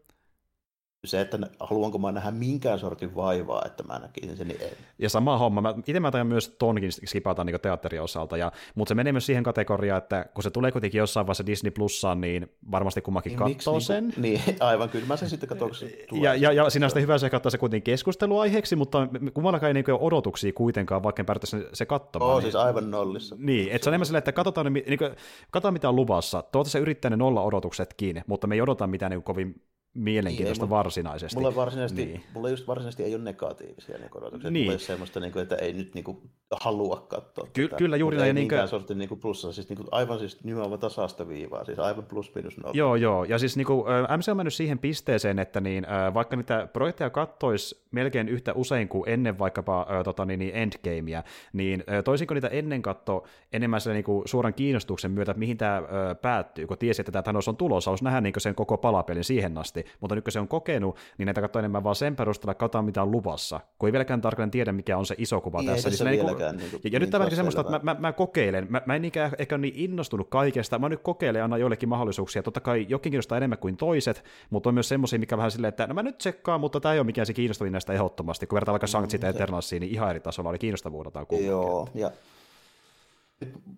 [1.07, 4.73] se, että haluanko mä nähdä minkään sortin vaivaa, että mä näkisin sen, niin ei.
[4.99, 8.88] Ja sama homma, mä, itse mä tajan myös tonkin skipata niin teatterin osalta, ja, mutta
[8.88, 12.53] se menee myös siihen kategoriaan, että kun se tulee kuitenkin jossain vaiheessa Disney Plussaan, niin
[12.71, 14.12] varmasti kummakin niin, katsoo miksi, sen.
[14.17, 15.71] Niin, niin, aivan, kyllä mä sen sitten katson,
[16.12, 19.75] Ja, ja, ja siinä on sitten hyvä se katsoa se kuitenkin keskusteluaiheeksi, mutta kummallakaan ei
[19.75, 22.31] niin odotuksia kuitenkaan, vaikka en se, se katsomaan.
[22.31, 23.37] Oo, niin, siis aivan nollissa.
[23.38, 25.11] Niin, että se on enemmän silleen, että katsotaan, niin kuin,
[25.51, 26.43] katsotaan mitä on luvassa.
[26.43, 29.62] Toivottavasti se yrittää ne nolla odotuksetkin, mutta me ei odota mitään niin kovin
[29.95, 31.37] mielenkiintoista niin, varsinaisesti.
[31.37, 32.23] Mulla, varsinaisesti, niin.
[32.35, 34.51] mulla just varsinaisesti ei ole negatiivisia niin odotuksia.
[34.51, 34.63] Niin.
[34.63, 36.19] Mulla ei ole semmoista, niin kuin, että ei nyt niin kuin,
[36.61, 37.49] halua katsoa.
[37.53, 37.77] Ky- tätä.
[37.77, 38.27] Kyllä juuri näin.
[38.27, 38.69] Ei niin kuin...
[38.69, 42.57] sortin niin plussa, siis niin kuin, aivan siis nimenomaan tasasta viivaa, siis aivan plus minus
[42.57, 42.75] nolla.
[42.75, 43.25] Joo, joo.
[43.25, 43.85] Ja siis niin kuin,
[44.19, 49.09] MC on mennyt siihen pisteeseen, että niin, vaikka niitä projekteja kattoisi melkein yhtä usein kuin
[49.09, 54.29] ennen vaikkapa tota, niin, niin Endgamea, niin toisinko niitä ennen katto enemmän sen niin kuin,
[54.29, 55.83] suoran kiinnostuksen myötä, että mihin tämä
[56.23, 59.59] päättyy, kun tiesi, että tämä Thanos on tulossa, olisi nähdä niin sen koko palapelin siihen
[59.59, 62.85] asti, mutta nyt kun se on kokenut, niin näitä katsoo enemmän vaan sen perusteella, katsotaan
[62.85, 65.88] mitä on luvassa, kun ei vieläkään tarkalleen tiedä, mikä on se iso kuva niin, tässä.
[65.88, 68.66] Niin, niin, niin, niin, ja, ja nyt tämä on semmoista, että mä, mä, mä kokeilen,
[68.70, 71.88] mä, mä en ikään ehkä ole niin innostunut kaikesta, mä nyt kokeilen ja annan joillekin
[71.88, 75.68] mahdollisuuksia, totta kai jokin kiinnostaa enemmän kuin toiset, mutta on myös semmoisia, mikä vähän silleen,
[75.68, 78.57] että no mä nyt tsekkaan, mutta tämä ei ole mikään se kiinnostavin näistä ehdottomasti, kun
[78.57, 81.51] vertaa vaikka Shang-Chi mm, Eternalsiin, niin ihan eri tasolla oli kiinnostavuudeltaan kummankin.
[81.51, 82.11] Joo, ja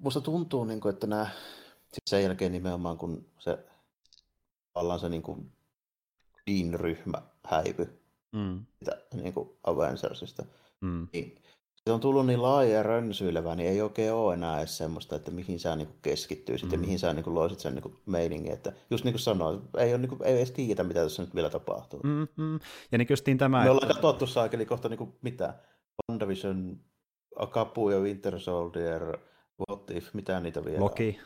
[0.00, 1.26] musta tuntuu, niin kuin, että nämä,
[2.06, 3.58] sen jälkeen nimenomaan, kun se
[4.74, 5.52] ollaan se niin kuin
[6.50, 8.00] Dean-ryhmä häivy
[8.32, 8.66] mm.
[8.78, 10.44] sitä, niin kuin Avengersista.
[10.80, 11.08] Mm.
[11.12, 11.42] Niin
[11.86, 15.30] se on tullut niin laaja ja rönsyilevä, niin ei oikein ole enää edes semmoista, että
[15.30, 16.72] mihin sä niin keskittyisit mm.
[16.72, 18.52] ja mihin sä niin loisit sen niin meiningin.
[18.52, 21.34] Että just niin kuin sanoin, ei, ole, niin kuin, ei edes tiedä, mitä tässä nyt
[21.34, 22.00] vielä tapahtuu.
[22.04, 22.60] Mm-hmm.
[22.92, 23.64] Ja niin justiin tämä...
[23.64, 25.54] Me ollaan katsottu saakeli kohta niin kuin, mitä?
[26.10, 26.80] WandaVision,
[27.36, 29.18] Akapu ja Winter Soldier,
[29.68, 31.20] What If, mitä niitä vielä Loki.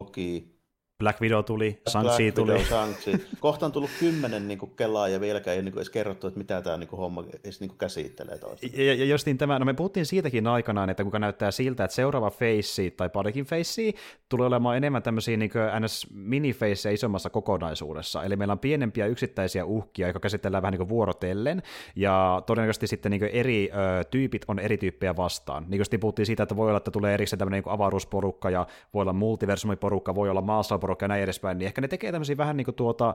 [0.00, 0.55] Loki,
[0.98, 2.64] Black Widow tuli, Shang-Chi tuli.
[2.64, 3.20] Shang-Chi.
[3.40, 6.62] Kohta on tullut kymmenen niin kuin, kelaa ja vieläkään ei niin edes kerrottu, että mitä
[6.62, 8.38] tämä niin kuin, homma edes niin kuin, käsittelee.
[8.76, 11.94] Ja, ja, ja justiin tämä, no me puhuttiin siitäkin aikanaan, että kuka näyttää siltä, että
[11.94, 13.92] seuraava face tai parikin face
[14.28, 16.06] tulee olemaan enemmän tämmöisiä niin ns.
[16.14, 16.54] mini
[16.92, 18.24] isommassa kokonaisuudessa.
[18.24, 21.62] Eli meillä on pienempiä yksittäisiä uhkia, jotka käsitellään vähän niin kuin vuorotellen,
[21.96, 25.64] ja todennäköisesti sitten niin eri ö, tyypit on eri tyyppejä vastaan.
[25.68, 29.02] Niin kuin puhuttiin siitä, että voi olla, että tulee erikseen tämmöinen niin avaruusporukka, ja voi
[29.02, 32.56] olla multiversumiporukka, voi olla maassa porukka ja näin edespäin, niin ehkä ne tekee tämmöisiä vähän
[32.56, 33.14] niin kuin tuota,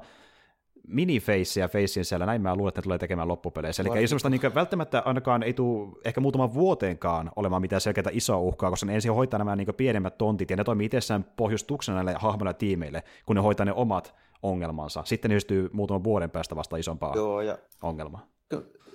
[0.87, 3.83] mini-faceja facein siellä, näin mä luulen, että ne tulee tekemään loppupeleissä.
[3.83, 8.09] Eli ei semmoista niin kuin, välttämättä ainakaan ei tule ehkä muutaman vuoteenkaan olemaan mitään selkeää
[8.11, 11.95] isoa uhkaa, koska ne ensin hoitaa nämä niin pienemmät tontit, ja ne toimii itsessään pohjustuksena
[11.95, 15.03] näille hahmoille ja tiimeille, kun ne hoitaa ne omat ongelmansa.
[15.05, 17.57] Sitten ne pystyy muutaman vuoden päästä vasta isompaa Joo, ja...
[17.81, 18.27] ongelmaa.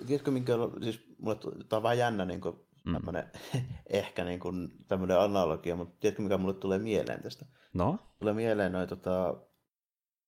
[0.07, 1.37] Tiedätkö, minkä, siis mulle
[1.69, 2.55] tämä on vähän jännä niin kuin,
[2.87, 3.61] mm.
[3.89, 7.45] ehkä niin kuin, tämmöinen analogia, mutta tiedätkö, mikä mulle tulee mieleen tästä?
[7.73, 7.99] No?
[8.19, 9.35] Tulee mieleen noin tota,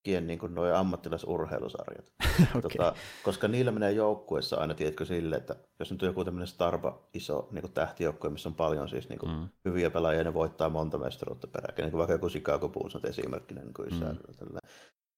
[0.08, 2.14] niin kuin noi ammattilaisurheilusarjat.
[2.56, 2.62] okay.
[2.62, 2.94] tota,
[3.24, 7.48] koska niillä menee joukkueessa aina, tiedätkö, sille, että jos nyt on joku tämmöinen Starba iso
[7.52, 9.50] niin kuin tähtijoukkue, missä on paljon siis niin kuin, mm.
[9.66, 13.62] hyviä pelaajia, ne voittaa monta mestaruutta peräkkäin, niin kuin vaikka joku Chicago Bulls on esimerkkinä
[13.62, 14.58] niin kuin mm.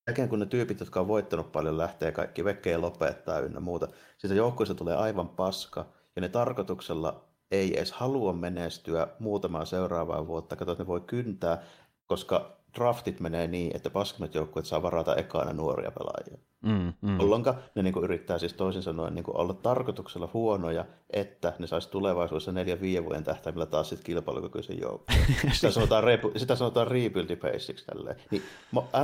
[0.07, 4.35] Jälkeen kun ne tyypit, jotka on voittanut paljon, lähtee kaikki vekkejä lopettaa ynnä muuta, siitä
[4.35, 10.55] joukkueesta tulee aivan paska, ja ne tarkoituksella ei edes halua menestyä muutamaa seuraavaa vuotta.
[10.55, 11.63] Katsot, ne voi kyntää,
[12.07, 16.50] koska draftit menee niin, että paskimmat joukkueet saa varata ekana nuoria pelaajia.
[16.61, 17.19] Mm, mm.
[17.19, 17.43] Jolloin
[17.75, 21.89] ne niin kuin, yrittää siis toisin sanoen niin kuin, olla tarkoituksella huonoja, että ne saisi
[21.89, 25.25] tulevaisuudessa neljä viiden vuoden tähtäimellä taas sitten kilpailukykyisen joukkueen.
[25.51, 28.15] sitä, sanotaan, repu, sitä sanotaan rebuildi paceiksi tälleen.
[28.31, 28.43] Niin,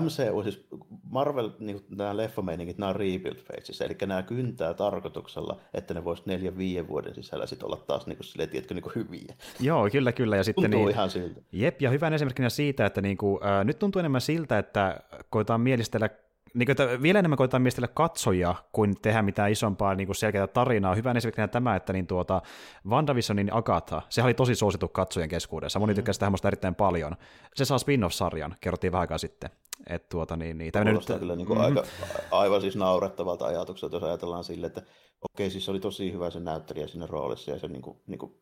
[0.02, 0.68] MCU, siis
[1.10, 6.04] Marvel, niin kuin, nämä leffameiningit, nämä on rebuild phases, eli nämä kyntää tarkoituksella, että ne
[6.04, 9.36] voisi neljä viiden vuoden sisällä sitten olla taas niin kuin, silleen, tiedätkö, niin kuin hyviä.
[9.60, 10.38] Joo, kyllä, kyllä.
[10.38, 11.42] Ja sitten, Tuntuu niin, ihan siltä.
[11.52, 15.62] Jep, ja hyvän esimerkkinä siitä, että niin kuin, äh, nyt tuntuu enemmän siltä, että koetaan
[15.62, 16.10] mielistellä
[16.54, 20.48] niin kuin, että vielä enemmän koetaan miestellä katsojia kuin tehdä mitään isompaa niin kuin selkeää
[20.48, 20.96] tarinaa.
[20.96, 22.42] Hyvän esimerkkinä tämä, että niin tuota,
[22.88, 25.80] WandaVisionin Agatha, se oli tosi suosittu katsojien keskuudessa.
[25.80, 25.96] Moni mm.
[25.96, 27.16] tykkäsi sitä erittäin paljon.
[27.56, 29.50] Se saa spin-off-sarjan, kerrottiin vähän aikaa sitten.
[29.90, 31.20] Et tuota, niin, niin, Kuulostaa nyt...
[31.20, 31.78] kyllä niin kuin mm-hmm.
[31.78, 31.90] aika,
[32.32, 34.82] aivan siis naurettavalta ajatukselta, jos ajatellaan sille, että
[35.22, 38.20] okei, siis se oli tosi hyvä se näyttelijä siinä roolissa ja se niin kuin, niin
[38.20, 38.42] kuin,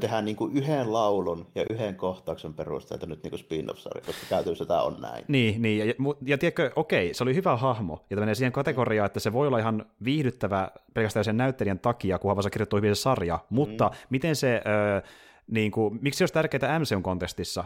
[0.00, 4.64] tehdään niin kuin yhden laulun ja yhden kohtauksen perusteelta nyt niin kuin spin-off-sarja, koska käytännössä
[4.64, 5.24] tämä on näin.
[5.28, 5.94] Niin, niin ja,
[6.26, 9.58] ja tiedätkö, okei, se oli hyvä hahmo, ja menee siihen kategoriaan, että se voi olla
[9.58, 13.96] ihan viihdyttävä pelkästään sen näyttelijän takia, kunhan vaan kirjoittuu hyvin se sarja, mutta mm.
[14.10, 15.10] miten se, äh,
[15.50, 17.64] niin kuin, miksi se olisi tärkeää MCU-kontestissa,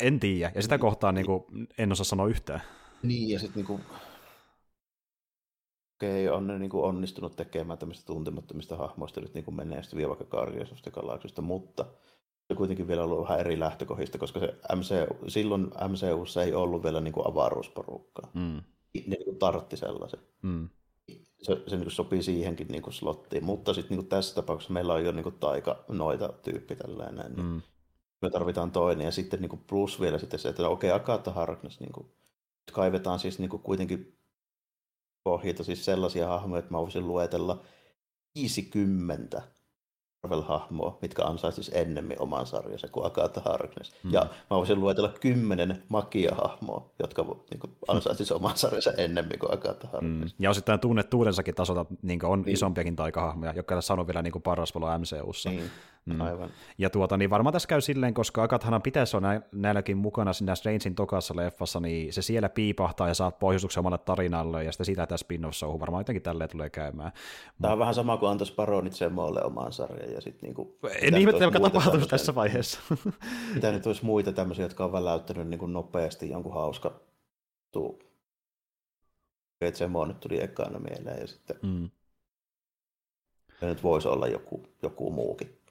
[0.00, 1.44] en tiedä, ja sitä kohtaa niin kuin,
[1.78, 2.62] en osaa sanoa yhtään.
[3.02, 3.80] Niin, ja sitten niin kuin,
[6.04, 10.24] okei, on ne niin kuin onnistunut tekemään tämmöistä tuntemattomista hahmoista nyt niin kuin menestyviä vaikka
[10.24, 10.82] Guardians
[11.42, 11.86] mutta
[12.48, 17.00] se kuitenkin vielä ollut vähän eri lähtökohdista, koska se MC, silloin MCUssa ei ollut vielä
[17.00, 18.30] niin kuin avaruusporukkaa.
[18.34, 18.62] Mm.
[18.94, 20.20] Ne niin kuin tartti sellaisen.
[20.42, 20.68] Mm.
[21.42, 24.72] Se, se niin kuin sopii siihenkin niin kuin slottiin, mutta sitten niin kuin tässä tapauksessa
[24.72, 27.62] meillä on jo niin kuin taika noita tyyppi tällainen, niin mm.
[28.22, 29.04] me tarvitaan toinen.
[29.04, 31.92] Ja sitten niin kuin plus vielä sitten se, että no, okei, okay, Agatha Harkness, niin
[31.92, 32.06] kuin,
[32.72, 34.13] kaivetaan siis niin kuin kuitenkin
[35.24, 37.62] pohjita siis sellaisia hahmoja, että mä voisin luetella
[38.34, 39.42] 50
[40.26, 43.92] Marvel-hahmoa, mitkä ansaisis ennemmin oman sarjansa kuin Agatha Harkness.
[44.04, 44.12] Mm.
[44.12, 49.88] Ja mä voisin luetella kymmenen makia-hahmoa, jotka niin kuin, ansaisis oman sarjansa ennemmin kuin Agatha
[49.92, 50.34] Harkness.
[50.38, 50.44] Mm.
[50.44, 52.54] Ja osittain tunnettuudensakin tasolta niin on niin.
[52.54, 55.50] isompiakin taikahahmoja, jotka sanoo vielä niin paras valo MCUssa.
[55.50, 55.70] Niin.
[56.06, 56.20] Mm.
[56.20, 56.50] Aivan.
[56.78, 60.94] Ja tuota, niin varmaan tässä käy silleen, koska Agathanan pitäisi olla näilläkin mukana siinä Strangein
[60.94, 65.24] tokassa leffassa, niin se siellä piipahtaa ja saa pohjustuksen omalle tarinalle, ja sitten sitä tässä
[65.24, 67.12] spin off varmaan jotenkin tälleen tulee käymään.
[67.62, 70.78] Tämä on vähän sama kuin antaisi Baronit Semolle omaan sarjan, ja sitten niinku...
[71.02, 72.80] En ihmettele, joka tapahtuu tässä vaiheessa.
[73.54, 77.00] mitä nyt olisi muita tämmöisiä, jotka on väläyttänyt niin kuin nopeasti jonkun hauska
[77.72, 78.02] tuu.
[79.74, 81.56] Semo nyt tuli ekana mieleen, ja sitten...
[81.62, 81.90] Mm.
[83.60, 85.63] Ja nyt voisi olla joku, joku muukin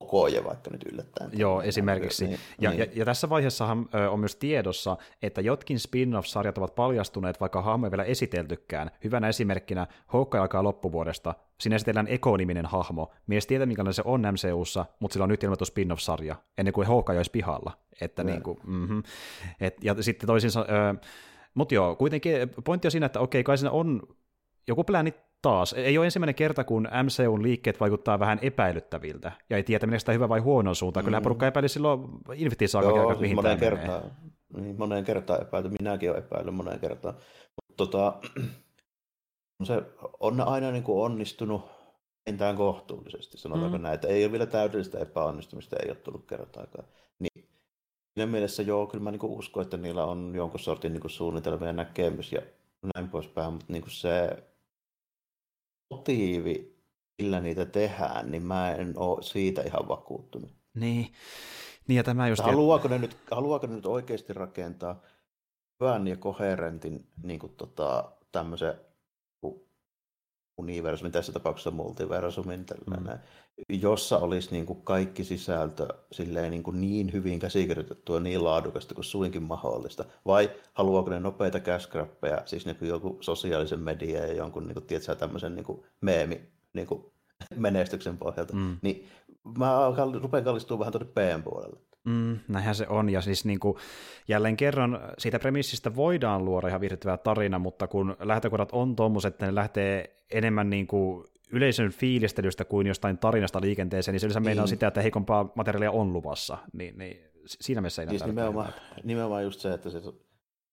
[0.00, 1.30] Okoje vaikka nyt yllättäen.
[1.34, 2.26] Joo, esimerkiksi.
[2.26, 2.80] Niin, ja, niin.
[2.80, 7.90] Ja, ja tässä vaiheessahan on myös tiedossa, että jotkin spin-off-sarjat ovat paljastuneet, vaikka hahmo ei
[7.90, 8.90] vielä esiteltykään.
[9.04, 11.34] Hyvänä esimerkkinä Hawkeye alkaa loppuvuodesta.
[11.60, 13.12] Siinä esitellään Eko-niminen hahmo.
[13.26, 17.16] Mies tietää, minkälainen se on MCUssa, mutta sillä on nyt ilmoitus spin-off-sarja, ennen kuin Hawkeye
[17.16, 17.72] olisi pihalla.
[18.00, 19.02] Että niin kuin, mm-hmm.
[19.60, 20.60] Et, ja sitten toisinsa...
[20.60, 20.94] Ö,
[21.54, 22.32] mutta joo, kuitenkin
[22.64, 24.02] pointti on siinä, että okei, kai siinä on
[24.68, 29.62] joku plääni taas, ei ole ensimmäinen kerta, kun MCUn liikkeet vaikuttaa vähän epäilyttäviltä, ja ei
[29.62, 31.04] tiedä, meneekö sitä hyvä vai huono suuntaan.
[31.04, 31.06] Mm.
[31.06, 32.00] Kyllähän porukka epäili silloin
[32.34, 34.02] Infinity Saga, Joo, siis mihin moneen kertaan,
[34.56, 37.14] niin, moneen kertaan epäilty, minäkin olen epäillyt moneen kertaan.
[37.14, 38.20] Mutta tota,
[39.64, 39.82] se
[40.20, 41.62] on aina niin kuin onnistunut
[42.26, 43.82] enintään kohtuullisesti, sanotaanko mm.
[43.82, 46.84] näin, että ei ole vielä täydellistä epäonnistumista, ei ole tullut kertaakaan.
[47.18, 47.48] Niin
[48.14, 51.10] siinä mielessä joo, kyllä mä niin kuin uskon, että niillä on jonkun sortin niin kuin
[51.10, 52.42] suunnitelma ja näkemys ja
[52.94, 54.42] näin poispäin, mutta niin kuin se
[55.90, 56.76] motiivi,
[57.18, 60.50] millä niitä tehdään, niin mä en ole siitä ihan vakuuttunut.
[60.74, 61.12] Niin,
[61.88, 62.42] niin ja tämä just...
[62.42, 65.00] Haluaako ne nyt, haluaako ne nyt oikeasti rakentaa
[65.80, 68.74] hyvän ja koherentin niin kuin tota, tämmöisen
[70.60, 73.80] universumin, tässä tapauksessa multiversumin, tällainen, mm.
[73.80, 79.04] jossa olisi niin kuin kaikki sisältö silleen niin, kuin niin hyvin käsikirjoitettua niin laadukasta kuin
[79.04, 84.66] suinkin mahdollista, vai haluaako ne nopeita käskrappeja, siis niin kuin joku sosiaalisen median ja jonkun
[84.66, 86.40] niin kuin, tiedätkö, tämmöisen niin kuin meemi
[86.72, 87.04] niin kuin
[87.56, 88.76] menestyksen pohjalta, mm.
[88.82, 89.08] niin
[89.58, 89.76] mä
[90.22, 91.80] rupean kallistumaan vähän tuonne PM puolelle.
[92.04, 93.76] Mm, näinhän se on, ja siis niin kuin,
[94.28, 99.46] jälleen kerran siitä premissistä voidaan luoda ihan viihdyttävää tarina, mutta kun lähtökohdat on tuommoiset, että
[99.46, 104.68] ne lähtee enemmän niin kuin yleisön fiilistelystä kuin jostain tarinasta liikenteeseen, niin se yleensä niin.
[104.68, 108.72] sitä, että heikompaa materiaalia on luvassa, niin, niin siinä mielessä ei siis nimenomaan,
[109.04, 110.02] nimenomaan just se, että se,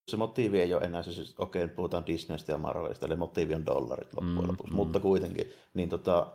[0.07, 3.55] se motiivi ei ole enää se, siis, okei, okay, puhutaan Disneystä ja Marvelista, eli motiivi
[3.55, 4.75] on dollarit loppujen mm, lopuksi, mm.
[4.75, 6.31] mutta kuitenkin, niin tota,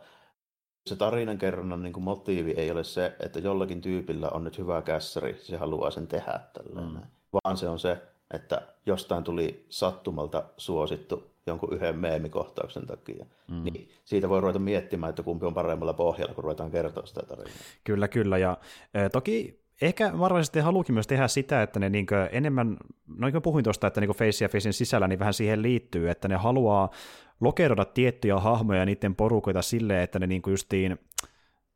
[0.87, 4.81] se tarinan kerronnan niin kuin motiivi ei ole se, että jollakin tyypillä on nyt hyvä
[4.81, 7.07] kässäri, se haluaa sen tehdä tällainen, mm.
[7.33, 7.97] vaan se on se,
[8.33, 13.63] että jostain tuli sattumalta suosittu jonkun yhden meemikohtauksen takia, mm.
[13.63, 17.53] niin siitä voi ruveta miettimään, että kumpi on paremmalla pohjalla, kun ruvetaan kertoa sitä tarinaa.
[17.83, 18.57] Kyllä, kyllä, ja
[18.93, 23.41] e, toki ehkä varmasti haluukin myös tehdä sitä, että ne niin enemmän, no niin kuin
[23.41, 26.89] puhuin tuosta, että niin Face ja Facein sisällä niin vähän siihen liittyy, että ne haluaa
[27.43, 30.99] lokeroida tiettyjä hahmoja ja niiden porukoita silleen, että ne niinku justiin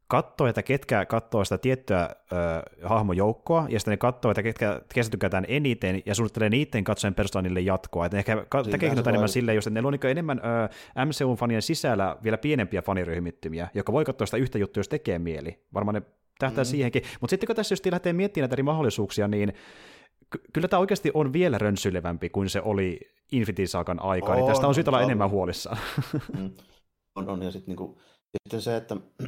[0.08, 2.36] katsoo, että ketkä katsoo sitä tiettyä ö,
[2.84, 7.62] hahmojoukkoa, ja sitten ne katsoo, että ketkä keskitytään eniten, ja suunnittelee niiden katsojen perusteella niille
[7.62, 8.06] jatkoa.
[8.06, 12.18] Että ehkä tekee jotain enemmän silleen, just, että ne on niin enemmän ö, MCU-fanien sisällä
[12.24, 15.60] vielä pienempiä faniryhmittymiä, jotka voi katsoa sitä yhtä juttua, jos tekee mieli.
[15.74, 16.02] Varmaan ne
[16.40, 16.68] tähtää mm.
[16.68, 17.04] siihenkin.
[17.22, 19.54] Mutta sitten kun tässä just lähtee miettimään näitä eri mahdollisuuksia, niin
[20.54, 23.00] kyllä tämä oikeasti on vielä rönsyilevämpi kuin se oli
[23.32, 25.78] Infinity Sagan aikaa, niin tästä on syytä olla enemmän huolissaan.
[26.38, 26.52] Mm.
[27.16, 28.02] On, on, ja sitten niinku,
[28.38, 28.98] sitten se, että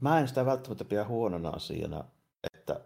[0.00, 2.04] mä en sitä välttämättä pidä huonona asiana,
[2.54, 2.80] että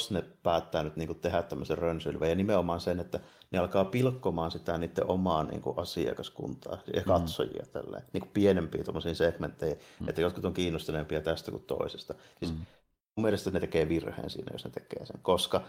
[0.00, 3.84] jos ne päättää nyt niin kuin tehdä tämmöisen rönsyilvän, ja nimenomaan sen, että ne alkaa
[3.84, 7.06] pilkkomaan sitä niiden omaa niin kuin asiakaskuntaa ja mm.
[7.06, 7.70] katsojia mm.
[7.72, 10.08] tälleen, niin kuin pienempiä segmenttejä, mm.
[10.08, 12.14] että jotkut on kiinnostuneempia tästä kuin toisesta.
[12.38, 12.66] Siis mm
[13.16, 15.62] mun mielestä ne tekee virheen siinä, jos ne tekee sen, koska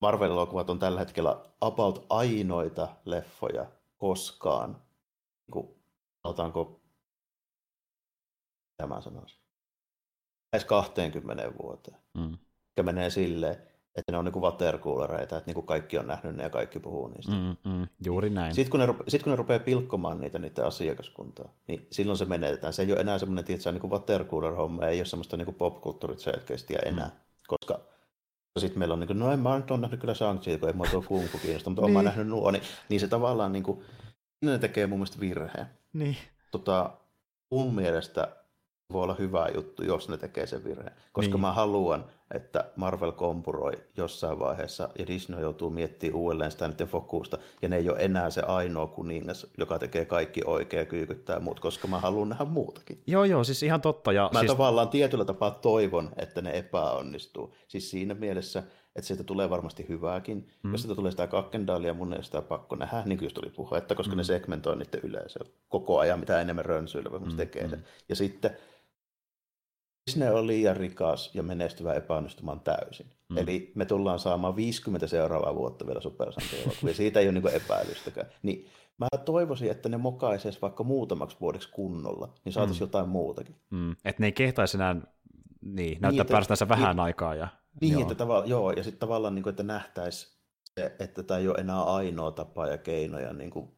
[0.00, 5.68] Marvel-elokuvat on tällä hetkellä about ainoita leffoja koskaan, niin kuin,
[6.22, 6.80] sanotaanko,
[8.76, 9.40] tämä sanoisi,
[10.52, 11.96] lähes 20 vuoteen.
[12.14, 12.38] Mm.
[12.76, 13.56] Ja menee silleen,
[13.96, 17.32] että ne on niinku watercoolereita, että niinku kaikki on nähnyt ne ja kaikki puhuu niistä.
[17.32, 18.54] Mm, mm, juuri näin.
[18.54, 22.72] Sitten kun, ne, sit kun ne rupeaa pilkkomaan niitä, niitä asiakaskuntaa, niin silloin se menetetään.
[22.72, 27.06] Se ei ole enää semmoinen, on niinku watercooler-homma, ei ole semmoista niinku popkulttuurit selkeästi enää,
[27.06, 27.12] mm.
[27.46, 27.80] koska
[28.58, 30.74] sitten meillä on niin kuin, no en mä nyt ole nähnyt kyllä shang kun ei
[30.74, 31.96] mua tuo kung fu kiinnosta, mutta niin.
[31.96, 33.84] olen nähnyt nuo, niin, niin se tavallaan niin kuin,
[34.44, 35.66] ne tekee mun mielestä virheen.
[35.92, 36.16] Niin.
[36.50, 36.90] Tota,
[37.50, 38.36] mun mielestä
[38.92, 40.96] voi olla hyvä juttu, jos ne tekee sen virheen.
[41.12, 41.40] Koska niin.
[41.40, 42.04] mä haluan,
[42.34, 47.38] että Marvel kompuroi jossain vaiheessa ja Disney joutuu miettimään uudelleen sitä niiden fokusta.
[47.62, 51.60] Ja ne ei ole enää se ainoa kuningas, joka tekee kaikki oikein ja kyykyttää muut,
[51.60, 53.02] koska mä haluan nähdä muutakin.
[53.06, 54.12] Joo, joo, siis ihan totta.
[54.12, 54.52] Ja mä siis...
[54.52, 57.54] tavallaan tietyllä tapaa toivon, että ne epäonnistuu.
[57.68, 58.62] Siis siinä mielessä,
[58.96, 60.48] että siitä tulee varmasti hyvääkin.
[60.62, 60.72] Mm.
[60.72, 63.78] Jos siitä tulee sitä kakkendaalia, mun ei sitä pakko nähdä, niin kuin just tuli puhua,
[63.78, 64.16] että koska mm.
[64.16, 67.36] ne segmentoi niiden yleisöä koko ajan, mitä enemmän rönsyillä, mm.
[67.36, 67.82] tekee mm.
[68.08, 68.56] Ja sitten
[70.06, 73.06] Disney on liian rikas ja menestyvä epäonnistumaan täysin.
[73.28, 73.38] Mm.
[73.38, 76.32] Eli me tullaan saamaan 50 seuraavaa vuotta vielä Super
[76.86, 78.26] ja siitä ei ole niin epäilystäkään.
[78.42, 78.66] Niin
[78.98, 82.88] mä toivoisin, että ne mokaisivat vaikka muutamaksi vuodeksi kunnolla, niin saataisiin mm.
[82.88, 83.56] jotain muutakin.
[83.70, 83.92] Mm.
[83.92, 84.96] Että ne ei kehtaisi enää
[85.60, 87.34] niin, näyttää niin, päästänsä vähän niin, aikaa.
[87.34, 87.48] Ja,
[87.80, 88.02] niin, joo.
[88.02, 90.36] että tavallaan, joo, ja sitten tavallaan, niin kuin, että nähtäisi
[90.80, 93.68] se, että tämä ei ole enää ainoa tapa ja keinoja niin kuin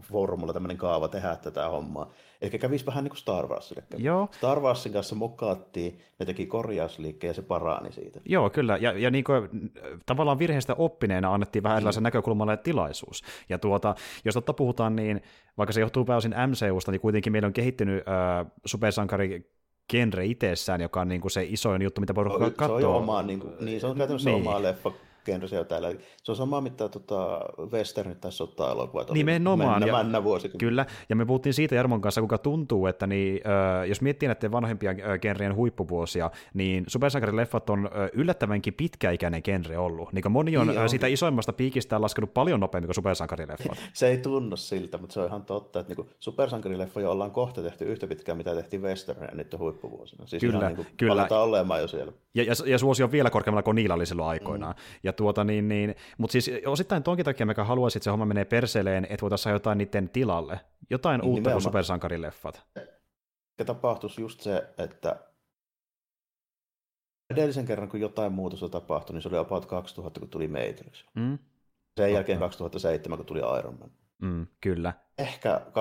[0.00, 2.10] formulla tämmöinen kaava tehdä tätä hommaa.
[2.42, 3.82] Eli kävisi vähän niin kuin Star Warsille.
[3.98, 4.28] Joo.
[4.32, 8.20] Star Warsin kanssa mukaattiin, ne teki korjausliikkeen ja se parani siitä.
[8.24, 8.76] Joo, kyllä.
[8.76, 9.72] Ja, ja niin kuin,
[10.06, 12.04] tavallaan virheestä oppineena annettiin vähän erilaisen mm.
[12.04, 13.22] näkökulmalle tilaisuus.
[13.48, 15.22] Ja tuota, jos totta puhutaan, niin
[15.58, 19.50] vaikka se johtuu pääosin MCUsta, niin kuitenkin meillä on kehittynyt äh, supersankari
[19.88, 22.80] genre itsessään, joka on niin kuin se isoin juttu, mitä porukka katsoo.
[22.80, 24.48] Se on oma, niin, kuin, niin se on käytännössä niin.
[24.48, 24.92] oma leffa
[25.24, 25.92] genressä jo täällä.
[26.22, 27.40] Se on sama, mitä tota,
[27.72, 29.80] westernit tai sota-elokuvat Nimenomaan.
[29.80, 30.22] Mennä, ja, mennä
[30.58, 34.52] Kyllä, ja me puhuttiin siitä Jarmon kanssa, kuinka tuntuu, että niin, äh, jos miettii näiden
[34.52, 40.12] vanhempia äh, genrien huippuvuosia, niin supersankarileffat on äh, yllättävänkin pitkäikäinen genre ollut.
[40.12, 40.88] Niin moni on, niin on.
[40.88, 43.78] sitä isoimmasta piikistä laskenut paljon nopeammin kuin supersankarileffat.
[43.92, 47.84] se ei tunnu siltä, mutta se on ihan totta, että niin supersankarileffoja ollaan kohta tehty
[47.84, 50.26] yhtä pitkään, mitä tehtiin westernia niiden huippuvuosina.
[50.26, 51.26] Siis kyllä, niin kuin, kyllä.
[51.30, 52.12] olemaan jo siellä.
[52.34, 54.74] Ja, ja, ja suosi on vielä korkeammalla kuin niillä oli silloin aikoinaan.
[54.74, 54.82] Mm.
[55.02, 58.44] Ja tuota, niin, niin, mutta siis osittain tonkin takia mikä haluaisin, että se homma menee
[58.44, 60.60] perseleen, että voitaisiin saada jotain niiden tilalle.
[60.90, 61.54] Jotain niin, uutta nimenomaan.
[61.54, 62.62] kuin supersankarileffat.
[63.58, 65.16] Ja tapahtuisi just se, että
[67.30, 71.04] edellisen kerran, kun jotain muutosta tapahtui, niin se oli about 2000, kun tuli Matrix.
[71.14, 71.38] Mm.
[71.96, 73.90] Sen jälkeen 2007, kun tuli Iron Man.
[74.22, 74.92] Mm, kyllä.
[75.18, 75.74] Ehkä 2024-2025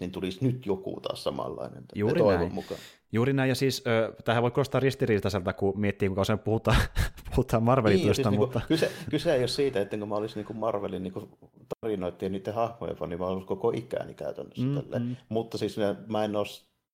[0.00, 1.84] niin tulisi nyt joku taas samanlainen.
[1.94, 2.54] Juuri näin.
[2.54, 2.80] Mukaan.
[3.12, 6.76] Juuri näin, ja siis äh, tähän voi kuulostaa ristiriitaiselta, kun miettii, kuinka usein puhutaan,
[7.30, 8.58] puhutaan Marvelin niin, siis mutta...
[8.58, 11.12] Niinku, kyse, kyse ei ole siitä, että mä olisin niin Marvelin niin
[11.80, 14.64] tarinoittiin niiden hahmojen fani, vaan koko ikäni käytännössä.
[14.64, 15.16] Mm, mm.
[15.28, 16.46] Mutta siis ne, mä en ole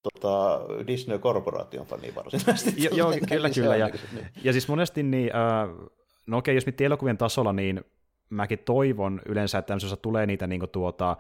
[0.03, 2.83] tota, Disney-korporaation fani varsinaisesti.
[2.85, 3.77] Jo, joo, kyllä, kyllä.
[3.77, 4.27] Ja, niin.
[4.45, 5.91] ja siis monesti, niin, äh,
[6.27, 7.85] no okei, jos miettii elokuvien tasolla, niin
[8.33, 11.17] mäkin toivon yleensä, että tämmöisessä tulee niitä niin kuin, tuota,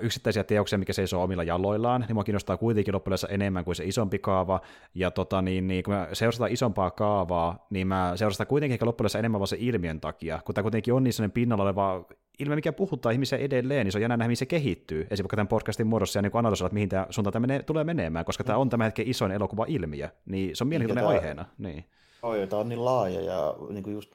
[0.00, 4.18] yksittäisiä teoksia, mikä seisoo omilla jaloillaan, niin mua kiinnostaa kuitenkin loppujen enemmän kuin se isompi
[4.18, 4.60] kaava,
[4.94, 9.18] ja tota, niin, niin, kun mä seurataan isompaa kaavaa, niin mä seurastan kuitenkin ehkä loppujen
[9.18, 12.04] enemmän vaan se ilmiön takia, kun tämä kuitenkin on niin sellainen pinnalla oleva
[12.38, 15.48] ilme, mikä puhuttaa ihmisiä edelleen, niin se on jännä nähdä, mihin se kehittyy, esimerkiksi tämän
[15.48, 18.58] podcastin muodossa, ja niin analysoida, että mihin tämä suuntaan tämä menee, tulee menemään, koska tämä
[18.58, 21.44] on tämän hetken isoin elokuva-ilmiö, niin se on mielenkiintoinen tämä, aiheena.
[21.58, 21.84] Niin.
[22.22, 24.12] Oi, tämä on niin laaja, ja niin kuin just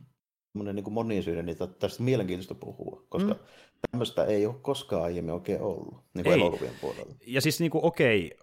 [0.53, 3.39] niin kuin monisyinen, niin tästä mielenkiintoista puhua, koska mm.
[3.91, 7.15] tämmöistä ei ole koskaan aiemmin oikein ollut, niin kuin elokuvien puolella.
[7.27, 8.37] Ja siis niin kuin, okei,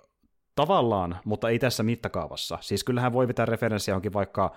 [0.54, 2.58] tavallaan, mutta ei tässä mittakaavassa.
[2.60, 4.54] Siis kyllähän voi vetää referenssiä johonkin vaikka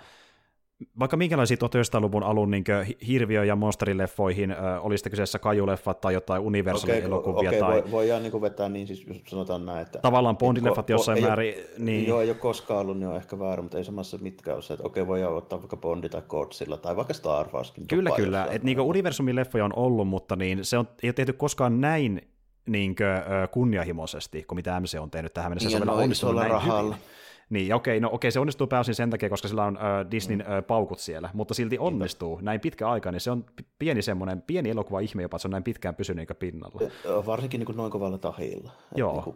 [0.99, 2.63] vaikka minkälaisia 1900-luvun alun niin
[3.07, 7.49] hirviö- ja monsterileffoihin, äh, oli sitten kyseessä kajuleffat tai jotain Universal-elokuvia.
[7.49, 7.83] Okei, okay, tai...
[7.83, 9.99] voi, voidaan niin vetää niin, siis jos sanotaan näin, että...
[9.99, 11.53] Tavallaan Bondileffat niin, jossain määrin...
[11.55, 12.07] Ole, niin...
[12.07, 14.73] Joo, ei ole koskaan ollut, niin on ehkä väärä, mutta ei samassa mitkä ole se,
[14.73, 17.87] että okei, voi ottaa vaikka Bondi tai Godzilla tai vaikka Star Warskin.
[17.87, 18.45] Kyllä, kyllä.
[18.45, 22.21] Että niin Universumin leffoja on ollut, mutta niin se on, ei ole tehty koskaan näin
[22.65, 23.07] niin kuin,
[23.51, 25.69] kunnianhimoisesti kuin mitä MC on tehnyt tähän mennessä.
[25.69, 26.95] Niin, se on onnistunut näin rahalla.
[26.95, 27.11] hyvin.
[27.51, 30.47] Niin, okei, no okei, se onnistuu pääosin sen takia, koska sillä on äh, Disneyn äh,
[30.67, 33.45] paukut siellä, mutta silti onnistuu näin pitkä aika, niin se on
[33.79, 36.79] pieni semmoinen, pieni elokuva ihme jopa, että se on näin pitkään pysynyt pinnalla.
[37.25, 38.71] Varsinkin niin kuin noin kovalla tahilla.
[38.95, 39.13] Joo.
[39.13, 39.35] Niin kuin,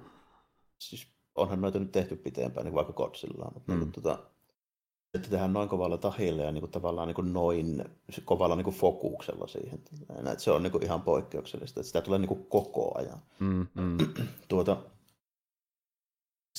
[0.78, 3.80] siis onhan noita nyt tehty pitempään, niin vaikka Godzilla, mutta mm.
[3.80, 4.20] niin kuin, tota,
[5.14, 7.84] että tehdään noin kovalla tahilla ja niin kuin, tavallaan niin kuin noin
[8.26, 9.80] kovalla niin kuin fokuksella siihen.
[10.10, 13.20] Että se on niin kuin ihan poikkeuksellista, että sitä tulee niin kuin koko ajan.
[13.40, 13.98] Mm, mm.
[14.48, 14.78] tuota,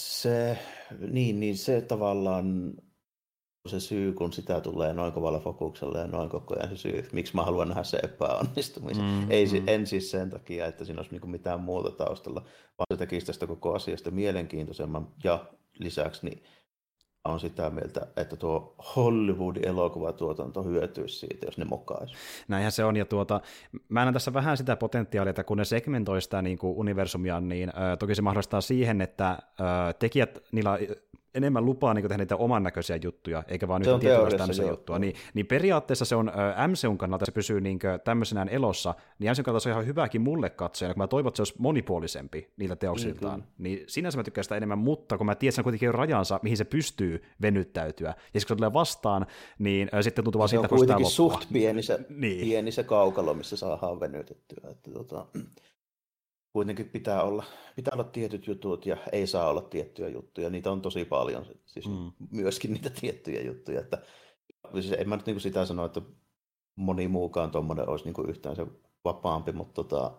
[0.00, 0.58] se,
[1.10, 2.74] niin, niin se tavallaan
[3.66, 7.36] se syy, kun sitä tulee noin kovalla fokuksella ja noin koko ajan se syy, miksi
[7.36, 9.04] mä haluan nähdä se epäonnistumisen.
[9.04, 9.68] Mm, Ei, mm.
[9.68, 12.40] En siis sen takia, että siinä olisi niinku mitään muuta taustalla,
[12.78, 15.44] vaan se tekisi tästä koko asiasta mielenkiintoisemman ja
[15.78, 16.42] lisäksi niin
[17.26, 22.14] on sitä mieltä, että tuo Hollywoodin elokuvatuotanto hyötyisi siitä, jos ne mokaisi.
[22.48, 23.40] Näinhän se on, ja tuota,
[23.88, 27.68] mä näen tässä vähän sitä potentiaalia, että kun ne segmentoi sitä niin kuin universumia, niin
[27.68, 29.38] äh, toki se mahdollistaa siihen, että äh,
[29.98, 30.78] tekijät, niillä
[31.36, 34.98] enemmän lupaa niin tehdä niitä oman näköisiä juttuja, eikä vaan yhtä tietynlaista tämmöisiä juttua.
[34.98, 39.44] Niin, niin periaatteessa se on äh, MCUn kannalta, se pysyy niin tämmöisenään elossa, niin MCUn
[39.44, 42.76] kannalta se on ihan hyväkin mulle katsojana, kun mä toivon, että se olisi monipuolisempi niillä
[42.76, 43.40] teoksiltaan.
[43.40, 45.94] Mm, niin sinänsä mä tykkään sitä enemmän, mutta kun mä tiedän, että se on kuitenkin
[45.94, 48.08] rajansa, mihin se pystyy venyttäytyä.
[48.08, 49.26] Ja kun se tulee vastaan,
[49.58, 52.40] niin äh, sitten tuntuu vaan siitä, kun se on kuitenkin suht pieni se, niin.
[52.40, 54.70] pieni se kaukalo, missä saadaan venytettyä.
[54.70, 55.26] Että, tota,
[56.56, 57.44] kuitenkin pitää olla,
[57.76, 60.50] pitää olla tietyt jutut ja ei saa olla tiettyjä juttuja.
[60.50, 62.12] Niitä on tosi paljon, siis mm.
[62.30, 63.80] myöskin niitä tiettyjä juttuja.
[63.80, 64.02] Että,
[64.72, 66.02] siis en mä nyt niin sitä sano, että
[66.76, 68.66] moni muukaan tuommoinen olisi niin yhtään se
[69.04, 70.18] vapaampi, mutta tota,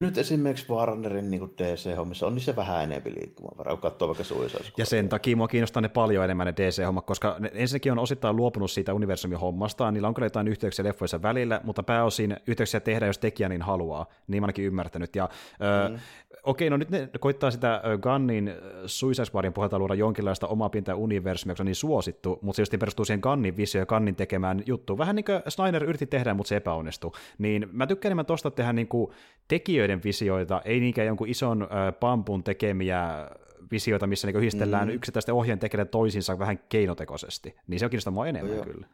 [0.00, 4.86] nyt esimerkiksi Warnerin niin DC-hommissa on niissä vähän enemmän liikkumavaraa, kun katsoo vaikka Suicide Ja
[4.86, 8.70] sen takia mua kiinnostaa ne paljon enemmän ne DC-hommat, koska ne ensinnäkin on osittain luopunut
[8.70, 13.18] siitä universumin hommasta, niillä on kyllä jotain yhteyksiä leffoissa välillä, mutta pääosin yhteyksiä tehdään, jos
[13.18, 15.16] tekijä niin haluaa, niin mä ainakin ymmärtänyt.
[15.16, 15.28] Ja,
[15.60, 15.94] mm.
[15.94, 15.98] ö,
[16.42, 18.52] okei, no nyt ne koittaa sitä Gunnin
[18.86, 22.74] Suicide Squadin pohjalta luoda jonkinlaista omaa pientä universumia, joka on niin suosittu, mutta se just
[22.80, 24.98] perustuu siihen Gunnin visio ja Gunnin tekemään juttu.
[24.98, 27.12] Vähän niin kuin Snyder yritti tehdä, mutta se epäonnistui.
[27.38, 29.12] Niin mä tykkään enemmän tosta tehdä niin kuin
[29.48, 31.68] tekijöiden visioita, ei niinkään jonkun ison äh,
[32.00, 33.30] pampun tekemiä
[33.70, 34.94] visioita, missä niin yhdistellään mm.
[34.94, 37.56] yksittäisten ohjeen tekijät toisiinsa vähän keinotekoisesti.
[37.66, 38.86] Niin se on kiinnostaa mua enemmän joo, kyllä.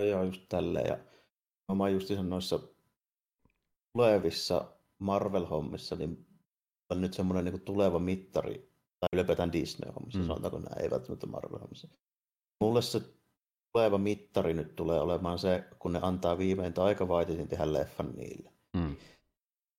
[0.00, 0.98] Joo, just tälleen.
[1.68, 2.60] Ja mä just noissa
[3.92, 4.64] tulevissa
[4.98, 6.26] Marvel-hommissa, niin
[6.90, 8.54] on nyt semmoinen niin tuleva mittari,
[9.00, 10.26] tai ylipäätään Disney-hommissa, mm.
[10.26, 11.88] sanotaanko näin, ei välttämättä Marvel-hommissa.
[12.60, 13.00] Mulle se
[13.72, 18.52] tuleva mittari nyt tulee olemaan se, kun ne antaa viimein taikavaititin tehdä leffan niille.
[18.76, 18.96] Mm.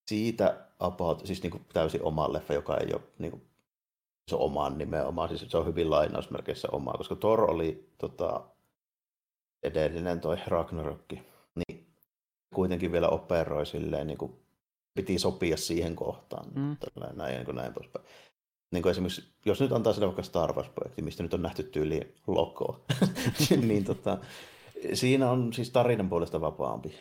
[0.09, 3.41] Siitä about, siis niin kuin täysin oma leffa, joka ei ole niin kuin,
[4.27, 8.43] se omaan nimenomaan, siis se on hyvin lainausmerkeissä omaa, koska Thor oli tota,
[9.63, 11.21] edellinen toi Ragnarokki,
[11.55, 11.87] niin
[12.55, 14.33] kuitenkin vielä operoi silleen, niin kuin,
[14.95, 16.77] piti sopia siihen kohtaan, mm.
[16.77, 18.05] tällä, näin, niin kuin näin poispäin.
[18.71, 22.15] Niin kuin esimerkiksi, jos nyt antaa sille vaikka Star Wars-projekti, mistä nyt on nähty tyyliin
[22.27, 22.79] lokoa,
[23.67, 24.17] niin tota,
[24.93, 26.95] siinä on siis tarinan puolesta vapaampi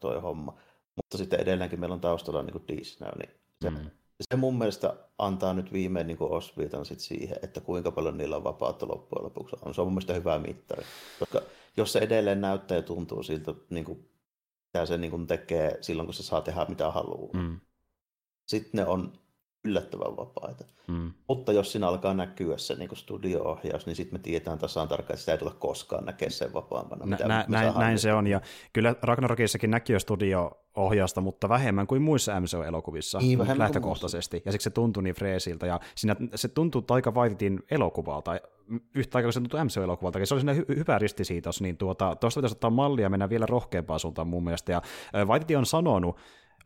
[0.00, 0.58] toi homma.
[1.04, 3.30] Mutta sitten edelleenkin meillä on taustalla niin Disney, niin
[3.62, 3.90] se, mm.
[4.30, 8.44] se mun mielestä antaa nyt viimein niin osviitan sit siihen, että kuinka paljon niillä on
[8.44, 9.74] vapautta loppujen lopuksi on.
[9.74, 10.84] Se on mun mielestä hyvä mittari.
[11.18, 11.42] Koska
[11.76, 14.10] jos se edelleen näyttää ja tuntuu siltä, niin kuin,
[14.66, 17.60] mitä se niin kuin tekee silloin, kun se saa tehdä mitä haluaa, mm.
[18.46, 19.12] sitten ne on
[19.64, 20.64] yllättävän vapaita.
[20.88, 21.12] Mm.
[21.28, 25.20] Mutta jos siinä alkaa näkyä se niin studio-ohjaus, niin sitten me tiedetään tasan tarkkaan, että
[25.20, 27.06] sitä ei tule koskaan näkemään sen vapaampana.
[27.06, 28.40] Nä, nä, näin, näin se on, ja
[28.72, 35.00] kyllä Ragnarokissakin näkyy studio-ohjausta, mutta vähemmän kuin muissa MCO-elokuvissa niin, lähtökohtaisesti, ja siksi se tuntuu
[35.00, 38.40] niin freesiltä, ja siinä se tuntuu aika Waititin elokuvalta,
[38.94, 42.40] yhtä aikaa kun se tuntuu MCO-elokuvalta, se oli siinä hy- hyvä ristisiitos, niin tuota, tuosta
[42.40, 44.82] pitäisi ottaa mallia ja mennä vielä rohkeampaan suuntaan mun mielestä, ja
[45.24, 46.16] Waititi on sanonut,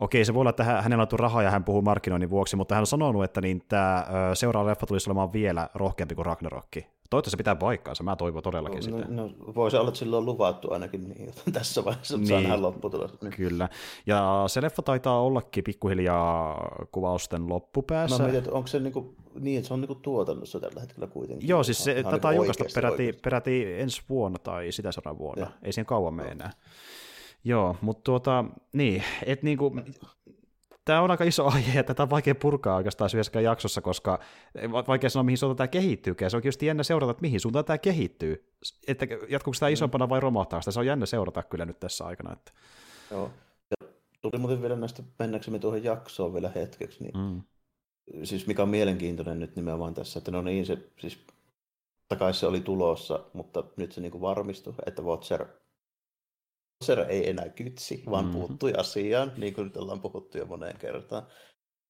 [0.00, 2.82] Okei, se voi olla, että hänellä on rahaa ja hän puhuu markkinoinnin vuoksi, mutta hän
[2.82, 6.86] on sanonut, että niin tämä seuraava leffa tulisi olemaan vielä rohkeampi kuin Ragnarokki.
[7.10, 9.12] Toivottavasti se pitää paikkaansa, mä toivon todellakin no, sitä.
[9.12, 13.20] No, voisi olla, että sillä on luvattu ainakin niin, tässä vaiheessa, niin, saa nähdä lopputulos.
[13.20, 13.32] Niin.
[13.32, 13.68] Kyllä,
[14.06, 18.22] ja se leffa taitaa ollakin pikkuhiljaa kuvausten loppupäässä.
[18.22, 21.48] Mä mietin, onko se niinku, niin, että se on niinku tuotannossa tällä hetkellä kuitenkin.
[21.48, 25.50] Joo, siis se, tätä niinku julkaista peräti, peräti ensi vuonna tai sitä seuraavana vuonna, ja.
[25.62, 26.52] ei siihen kauan mene enää.
[27.44, 29.72] Joo, mutta tuota, niin, et niinku,
[30.84, 34.18] tämä on aika iso aihe, että tätä on vaikea purkaa oikeastaan yhdessäkään jaksossa, koska
[34.86, 36.14] vaikea sanoa, mihin suuntaan tämä kehittyy.
[36.28, 38.52] Se on just jännä seurata, että mihin suuntaan tämä kehittyy.
[38.86, 42.32] Että jatkuuko tämä isompana vai romahtaa sitä, se on jännä seurata kyllä nyt tässä aikana.
[42.32, 42.52] Että...
[43.10, 43.30] Joo.
[43.70, 43.88] Ja
[44.20, 47.42] tuli muuten vielä näistä, mennäksemme tuohon jaksoon vielä hetkeksi, niin mm.
[48.24, 51.26] siis mikä on mielenkiintoinen nyt nimenomaan tässä, että no niin, se siis
[52.08, 55.46] takaisin se oli tulossa, mutta nyt se niin varmistui, että Watcher
[56.86, 58.40] Bowser ei enää kytsi, vaan mm-hmm.
[58.40, 61.26] puuttui asiaan, niin kuin nyt ollaan puhuttu jo moneen kertaan.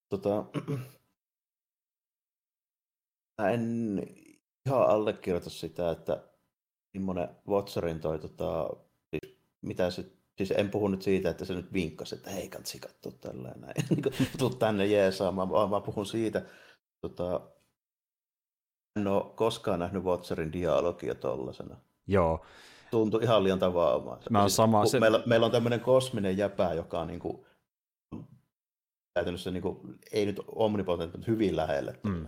[0.09, 0.45] Tota,
[3.43, 4.01] mä en
[4.67, 6.29] ihan allekirjoita sitä, että
[6.93, 8.71] millainen Watcherin toi, tota,
[9.11, 10.05] siis, mitä se,
[10.39, 14.03] siis en puhu nyt siitä, että se nyt vinkkasi, että hei kansi katsoa tällä näin,
[14.39, 16.43] tuu tänne jeesaamaan, vaan mä puhun siitä,
[17.01, 17.41] tota,
[18.97, 21.77] en ole koskaan nähnyt Watcherin dialogia tollasena.
[22.07, 22.45] Joo,
[22.95, 24.19] tuntui ihan liian tavaamaan.
[24.31, 25.01] Mä siis, sama, se...
[25.01, 27.47] meillä, meillä on tämmöinen kosminen jäpää, joka on niin kuin,
[29.15, 32.01] käytännössä niin kuin, ei nyt omnipotent, mutta hyvin lähelle.
[32.03, 32.27] Mm.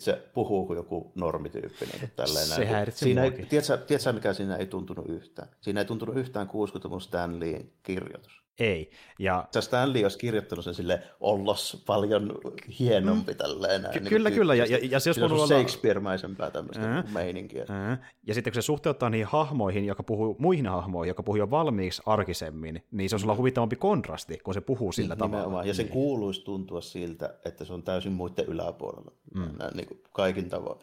[0.00, 1.86] Se puhuu kuin joku normityyppi.
[1.86, 2.92] Niin tälleen se näin.
[2.92, 5.48] Siinä ei, tiedätkö, tiedätkö, mikä siinä ei tuntunut yhtään?
[5.60, 8.41] Siinä ei tuntunut yhtään 60-luvun Stanleyin kirjoitus.
[8.58, 8.90] Ei.
[9.18, 9.48] Ja...
[9.50, 12.32] Se Stanley olisi kirjoittanut sen sille ollos paljon
[12.78, 13.36] hienompi mm.
[13.38, 13.82] tälleen.
[13.82, 14.54] Näin, Ky- kyllä, niin kyllä.
[14.54, 15.46] Ja, ja, ja se olisi voinut olla...
[15.46, 17.12] Shakespeare-mäisempää tämmöistä äh.
[17.12, 17.66] meininkiä.
[17.70, 17.98] Äh.
[18.26, 22.02] Ja sitten kun se suhteuttaa niihin hahmoihin, joka puhuu muihin hahmoihin, joka puhuu jo valmiiksi
[22.06, 25.64] arkisemmin, niin se on sulla huvittavampi kontrasti, kun se puhuu sillä niin, tavalla.
[25.64, 25.92] Ja se niin.
[25.92, 29.12] kuuluisi tuntua siltä, että se on täysin muiden yläpuolella.
[29.34, 29.50] Mm.
[29.58, 30.78] Näin, niin kuin kaikin tavoin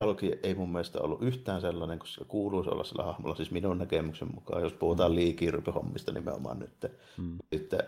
[0.00, 3.78] dialogi ei mun mielestä ollut yhtään sellainen, koska se kuuluisi olla sillä hahmolla, siis minun
[3.78, 5.16] näkemyksen mukaan, jos puhutaan mm.
[5.16, 6.92] liikirpyhommista nimenomaan nyt.
[7.16, 7.38] Mm.
[7.54, 7.82] Sitten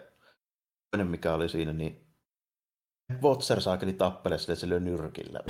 [0.91, 2.07] toinen mikä oli siinä, niin
[3.23, 5.41] Watcher saakeli tappele sille, se lyö nyrkillä.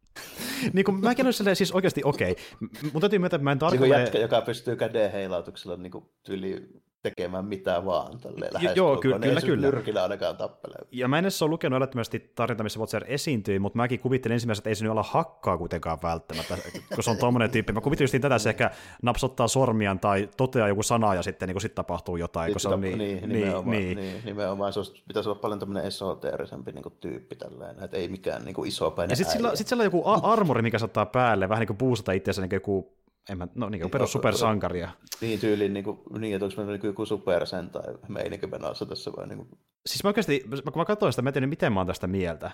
[0.72, 2.32] niin kuin mäkin olen siis oikeasti okei.
[2.32, 2.90] Okay.
[2.92, 3.90] Mun täytyy myöntää, että mä en tarkalleen...
[3.90, 8.20] Niin jätkä, joka pystyy käden heilautuksella niin kuin tyyli tekemään mitään vaan.
[8.20, 9.66] Tälleen, Joo, ky- kyllä, kyllä.
[9.66, 10.78] Nyrkillä ainakaan tappelee.
[10.92, 14.60] Ja mä en edes ole lukenut älyttömästi tarinta, missä Watcher esiintyi, mutta mäkin kuvittelin ensimmäisenä,
[14.60, 16.58] että ei se nyt olla hakkaa kuitenkaan välttämättä,
[16.94, 17.72] kun se on tommonen tyyppi.
[17.72, 18.70] Mä kuvittelin just tätä, se ehkä
[19.02, 22.52] napsottaa sormiaan tai toteaa joku sana ja sitten niin sit tapahtuu jotain.
[22.52, 24.24] Kun se on niin, niin, nimenomaan, niin, niin.
[24.24, 24.72] nimenomaan.
[24.72, 28.90] Se olisi, pitäisi olla paljon tämmöinen esoteerisempi niin tyyppi tälleen, että ei mikään niin iso
[28.90, 29.10] päin.
[29.10, 32.12] Ja sitten sillä, sit sillä on joku armori, mikä saattaa päälle, vähän niin kuin puusata
[32.12, 32.98] itseänsä niin joku
[33.28, 34.90] en mä, no niin kuin perus supersankaria.
[35.20, 39.26] Niin tyyliin, niin kuin, niin, että onko meillä joku supersen tai meininki menossa tässä vai
[39.26, 39.48] niin kuin...
[39.86, 42.50] Siis mä oikeasti, kun mä katsoin sitä, mä en miten mä oon tästä mieltä.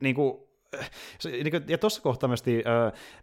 [0.00, 0.48] Niin kuin,
[1.68, 2.30] ja tuossa kohtaa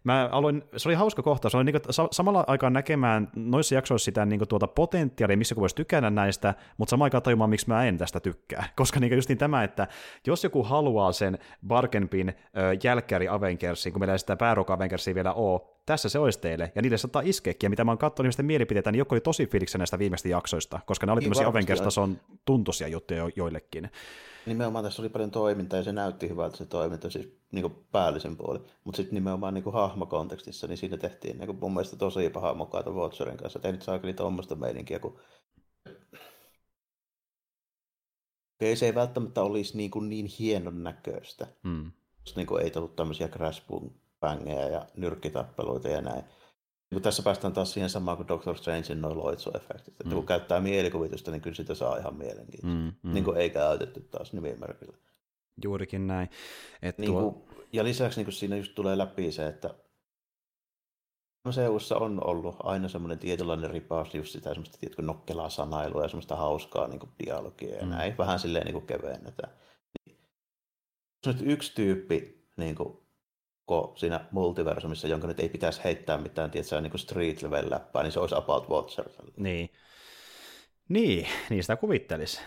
[0.04, 1.80] mä aloin, se oli hauska kohta, se oli niin
[2.10, 7.06] samalla aikaan näkemään noissa jaksoissa sitä niin tuota potentiaalia, missä voisi tykätä näistä, mutta samaan
[7.06, 8.68] aikaan tajumaan, miksi mä en tästä tykkää.
[8.76, 9.86] Koska niin just niin tämä, että
[10.26, 12.34] jos joku haluaa sen Barkenpin
[12.82, 16.82] jälkkäri Avengersin, kun meillä ei sitä pääruoka Avengersia vielä ole, tässä se olisi teille, ja
[16.82, 19.78] niille saattaa iskeäkin, ja mitä mä oon katsonut ihmisten mielipiteitä, niin joku oli tosi fiiliksen
[19.78, 23.90] näistä viimeistä jaksoista, koska ne oli niin tämmöisiä Avengers-tason tuntuisia juttuja jo- joillekin.
[24.46, 28.58] Nimenomaan tässä oli paljon toimintaa ja se näytti hyvältä se toiminta, siis niin päällisen puoli.
[28.84, 33.36] Mutta sitten nimenomaan niin hahmokontekstissa, niin siinä tehtiin niin mun mielestä tosi pahaa mukaata Watcherin
[33.36, 33.60] kanssa.
[33.62, 35.20] Ei nyt saakeli tuommoista meininkiä, kun
[38.56, 41.46] Okei, se ei välttämättä olisi niin, kuin niin hienon näköistä.
[41.62, 41.92] Mm.
[42.36, 43.62] Niin kuin ei tullut tämmöisiä crash
[44.70, 46.24] ja nyrkkitappeluita ja näin.
[46.90, 49.88] Niin tässä päästään taas siihen samaan kuin Doctor Strangein noin loitsuefektit.
[49.88, 50.14] Että mm.
[50.14, 52.78] kun käyttää mielikuvitusta, niin kyllä sitä saa ihan mielenkiintoista.
[52.78, 53.14] Mm, mm.
[53.14, 54.96] Niin kuin ei käytetty taas nimimerkillä.
[55.64, 56.28] Juurikin näin.
[56.82, 57.20] Et niin tuo...
[57.20, 59.74] kuin, ja lisäksi niin kuin siinä just tulee läpi se, että
[61.46, 66.36] MCUssa on ollut aina semmoinen tietynlainen ripaus, just sitä semmoista tiedätkö, nokkelaa sanailua ja semmoista
[66.36, 67.90] hauskaa niin kuin dialogia ja mm.
[67.90, 69.52] näin, vähän silleen niin kuin kevennetään.
[70.06, 70.18] Niin,
[71.26, 72.98] nyt yksi tyyppi niin kuin,
[73.94, 78.12] siinä multiversumissa, jonka nyt ei pitäisi heittää mitään tietysti, niin kuin street level läppää, niin
[78.12, 79.04] se olisi About Watcher.
[79.36, 79.70] Niin.
[80.88, 82.40] Niin, niin sitä kuvittelisi.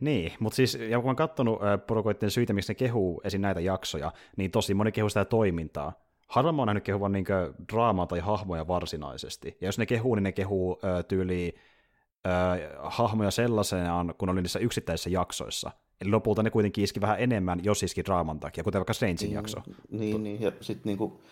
[0.00, 3.40] Niin, mutta siis, ja kun olen katsonut porukoiden syitä, miksi ne kehuu esim.
[3.40, 5.92] näitä jaksoja, niin tosi moni kehuu sitä toimintaa.
[6.28, 7.26] Harvoin on nähnyt kehuvan niin
[7.72, 9.58] draamaa tai hahmoja varsinaisesti.
[9.60, 11.52] Ja jos ne kehuu, niin ne kehuu tyyliin
[12.82, 15.70] hahmoja sellaisenaan, kun oli niissä yksittäisissä jaksoissa.
[16.04, 19.60] Lopulta ne kuitenkin iski vähän enemmän, jos iski draaman takia, kuten vaikka Strangein niin, jakso.
[19.90, 20.40] Niin, niin.
[20.40, 21.22] ja sitten niinku,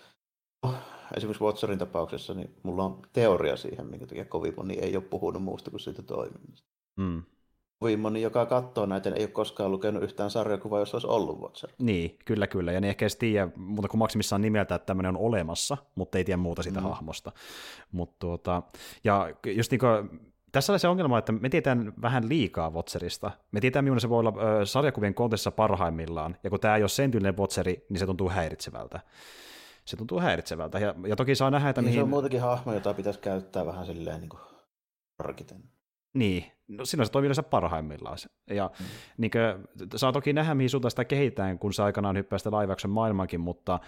[1.17, 5.43] esimerkiksi Watcherin tapauksessa, niin mulla on teoria siihen, minkä takia kovin moni ei ole puhunut
[5.43, 6.67] muusta kuin siitä toiminnasta.
[6.95, 7.23] Mm
[7.83, 11.69] kovin moni, joka katsoo näitä, ei ole koskaan lukenut yhtään sarjakuvaa, jos olisi ollut Watcher.
[11.79, 12.71] Niin, kyllä, kyllä.
[12.71, 16.23] Ja ne ehkä edes tiedä muuta kuin maksimissaan nimeltä, että tämmöinen on olemassa, mutta ei
[16.23, 16.83] tiedä muuta siitä mm.
[16.83, 17.31] hahmosta.
[17.91, 18.61] Mut tuota,
[19.03, 23.31] ja just niin kuin, tässä on se ongelma, että me tiedetään vähän liikaa Watcherista.
[23.51, 26.89] Me tiedetään, millainen se voi olla ö, sarjakuvien kontessa parhaimmillaan, ja kun tämä ei ole
[26.89, 28.99] sen tyylinen Watcheri, niin se tuntuu häiritsevältä.
[29.85, 31.99] Se tuntuu häiritsevältä, ja, ja toki saa nähdä, että niin mihin...
[31.99, 34.41] Se on muutakin hahmo, jota pitäisi käyttää vähän silleen niin kuin
[35.19, 35.63] harkiten.
[36.13, 38.17] Niin, no silloin se toimii yleensä parhaimmillaan.
[38.49, 38.85] Ja mm.
[39.17, 42.91] niin kuin, saa toki nähdä, mihin suuntaan sitä kehitetään, kun se aikanaan hyppää sitä laivauksen
[42.91, 43.79] maailmankin, mutta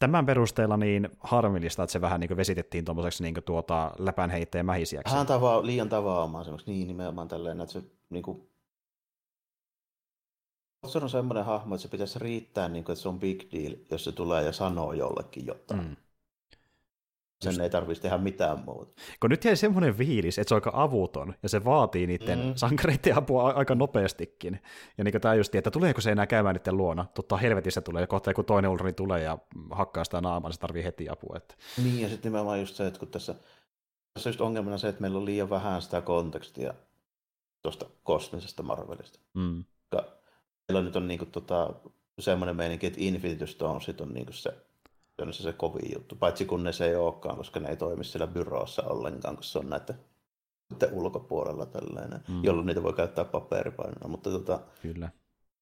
[0.00, 5.12] tämän perusteella niin harmillista, että se vähän niin vesitettiin tuommoiseksi niin tuota läpänheittäjän mähisiäksi.
[5.12, 8.50] Vähän tava, liian tavaamaan semmoiksi, niin nimenomaan tälleen, että se niin kuin,
[10.86, 13.74] se on semmoinen hahmo, että se pitäisi riittää, niin kuin, että se on big deal,
[13.90, 15.80] jos se tulee ja sanoo jollekin jotain.
[15.80, 15.96] Mm.
[17.42, 17.60] Sen Just.
[17.60, 18.92] ei tarvitsisi tehdä mitään muuta.
[19.20, 22.52] Kun nyt jäi semmoinen fiilis, että se on aika avuton, ja se vaatii niiden mm.
[22.54, 24.60] sankareiden apua aika nopeastikin.
[24.98, 27.06] Ja niin tämä just, että tuleeko se enää käymään niiden luona.
[27.14, 29.38] Totta helvetissä tulee, kohta kun toinen ulroni tulee ja
[29.70, 31.36] hakkaa sitä naamaa, niin se tarvii heti apua.
[31.36, 31.54] Että...
[31.82, 33.34] Niin, ja sitten nimenomaan just se, että kun tässä,
[34.14, 36.74] tässä on just ongelmana se, että meillä on liian vähän sitä kontekstia
[37.62, 39.18] tuosta kosmisesta Marvelista.
[39.34, 39.64] Mm.
[40.68, 41.74] Meillä nyt on niinku tota,
[42.18, 44.54] semmoinen meininki, että Infinity Stonesit on niinku se
[45.22, 48.04] on se, se kovin juttu, paitsi kun ne se ei olekaan, koska ne ei toimi
[48.04, 49.94] siellä byroossa ollenkaan, kun se on näitä
[50.92, 52.44] ulkopuolella tällainen, mm.
[52.44, 55.10] jolloin niitä voi käyttää paperipainona, mutta tota, Kyllä.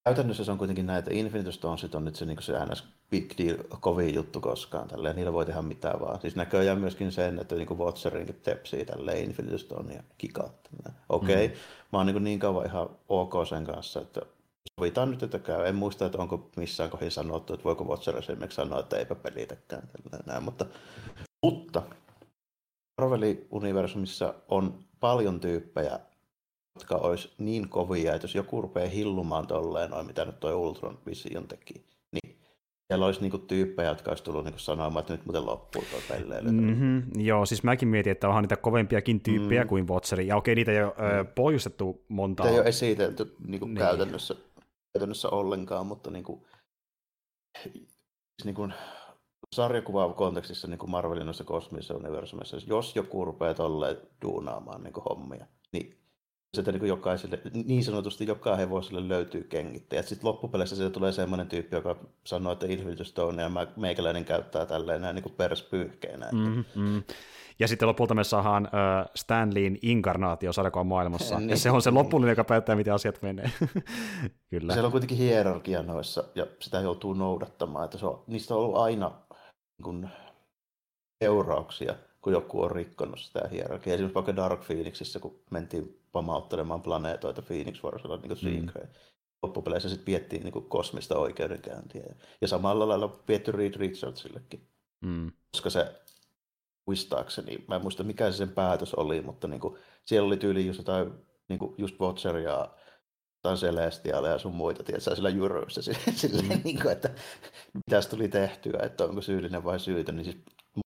[0.05, 3.57] käytännössä se on kuitenkin näitä, Infinity Stonesit on nyt se, niin se NS big deal,
[3.81, 6.21] kovin juttu koskaan, tälleen, niillä voi tehdä mitään vaan.
[6.21, 10.71] Siis näköjään myöskin sen, että niin Watcherinkin tepsii tälleen Infinity Stone ja kikat.
[11.09, 11.57] Okei, okay.
[11.57, 11.61] mm.
[11.93, 14.21] mä oon niin, niin kauan ihan ok sen kanssa, että
[14.79, 15.67] sovitaan nyt, että käy.
[15.67, 19.83] En muista, että onko missään kohdassa sanottu, että voiko Watcher esimerkiksi sanoa, että eipä pelitäkään.
[20.27, 20.43] Näin.
[20.43, 20.67] Mutta,
[21.43, 21.83] mutta
[23.01, 26.01] Marvelin universumissa on paljon tyyppejä,
[26.75, 30.99] jotka olisi niin kovia, että jos joku rupeaa hillumaan tolleen, noin mitä nyt toi Ultron
[31.07, 31.75] Vision teki,
[32.13, 32.37] niin
[32.87, 36.51] siellä olisi niinku tyyppejä, jotka olisi tullut niinku sanomaan, että nyt muuten loppuu tuo pelleily.
[36.51, 39.69] Mm-hmm, joo, siis mäkin mietin, että onhan niitä kovempiakin tyyppejä mm.
[39.69, 41.29] kuin Watcheri, ja okei, niitä ei ole mm.
[41.35, 42.43] pohjustettu monta.
[42.43, 43.77] Niitä ei ole esitelty niinku niin.
[43.77, 44.35] käytännössä
[44.93, 46.47] käytännössä ollenkaan, mutta niin kuin,
[47.63, 48.75] siis niin kuin
[49.55, 55.47] sarjakuva-kontekstissa niin kuin Marvelin noissa kosmisissa universumissa, jos joku rupeaa tolleen duunaamaan niin kuin hommia,
[55.73, 55.99] niin
[56.57, 60.07] sitä niin jokaiselle, niin sanotusti joka hevoselle löytyy kengittäjät.
[60.07, 65.03] Sitten loppupeleissä siitä tulee semmoinen tyyppi, joka sanoo, että Infinity Stone ja meikäläinen käyttää tälleen
[65.03, 66.29] näin niin perspyyhkeenä.
[66.33, 67.03] Mm-hmm.
[67.59, 71.39] Ja sitten lopulta me saadaan uh, Stanleyin inkarnaatio sarjakuvan maailmassa.
[71.41, 71.51] niin.
[71.51, 73.51] Ja se on se lopullinen, joka päättää, miten asiat menee.
[74.51, 74.73] Kyllä.
[74.73, 77.85] Siellä on kuitenkin hierarkia noissa, ja sitä joutuu noudattamaan.
[77.85, 80.09] Että se on, niistä on ollut aina niin kuin,
[81.25, 83.95] seurauksia, kun joku on rikkonut sitä hierarkiaa.
[83.95, 88.89] Esimerkiksi vaikka Dark Phoenixissa, kun mentiin pamauttelemaan planeetoita Phoenix Warsilla niin mm.
[89.43, 92.15] loppupeleissä sitten piettiin niin kuin kosmista oikeudenkäyntiä.
[92.41, 94.69] Ja samalla lailla pietty Reed Richardsillekin.
[95.01, 95.33] Mm.
[95.53, 95.95] Koska se
[96.89, 100.67] muistaakseni, mä en muista mikä se sen päätös oli, mutta niin kuin, siellä oli tyyli
[100.67, 101.13] just jotain,
[101.49, 102.75] niin kuin just Watcher ja
[103.37, 105.31] jotain Celestialia ja sun muita, tiedätkö, sillä
[106.21, 106.61] silleen, mm.
[106.65, 107.11] niin kuin, että
[107.75, 110.37] mitä tuli tehtyä, että onko syyllinen vai syytön, niin siis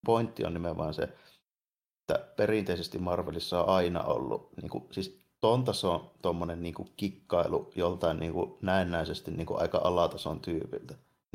[0.06, 6.10] pointti on nimenomaan se, että perinteisesti Marvelissa on aina ollut, niin kuin, siis ton tason
[6.22, 10.94] tuommoinen niin kikkailu joltain niin kuin näennäisesti niin kuin aika alatason tyypiltä,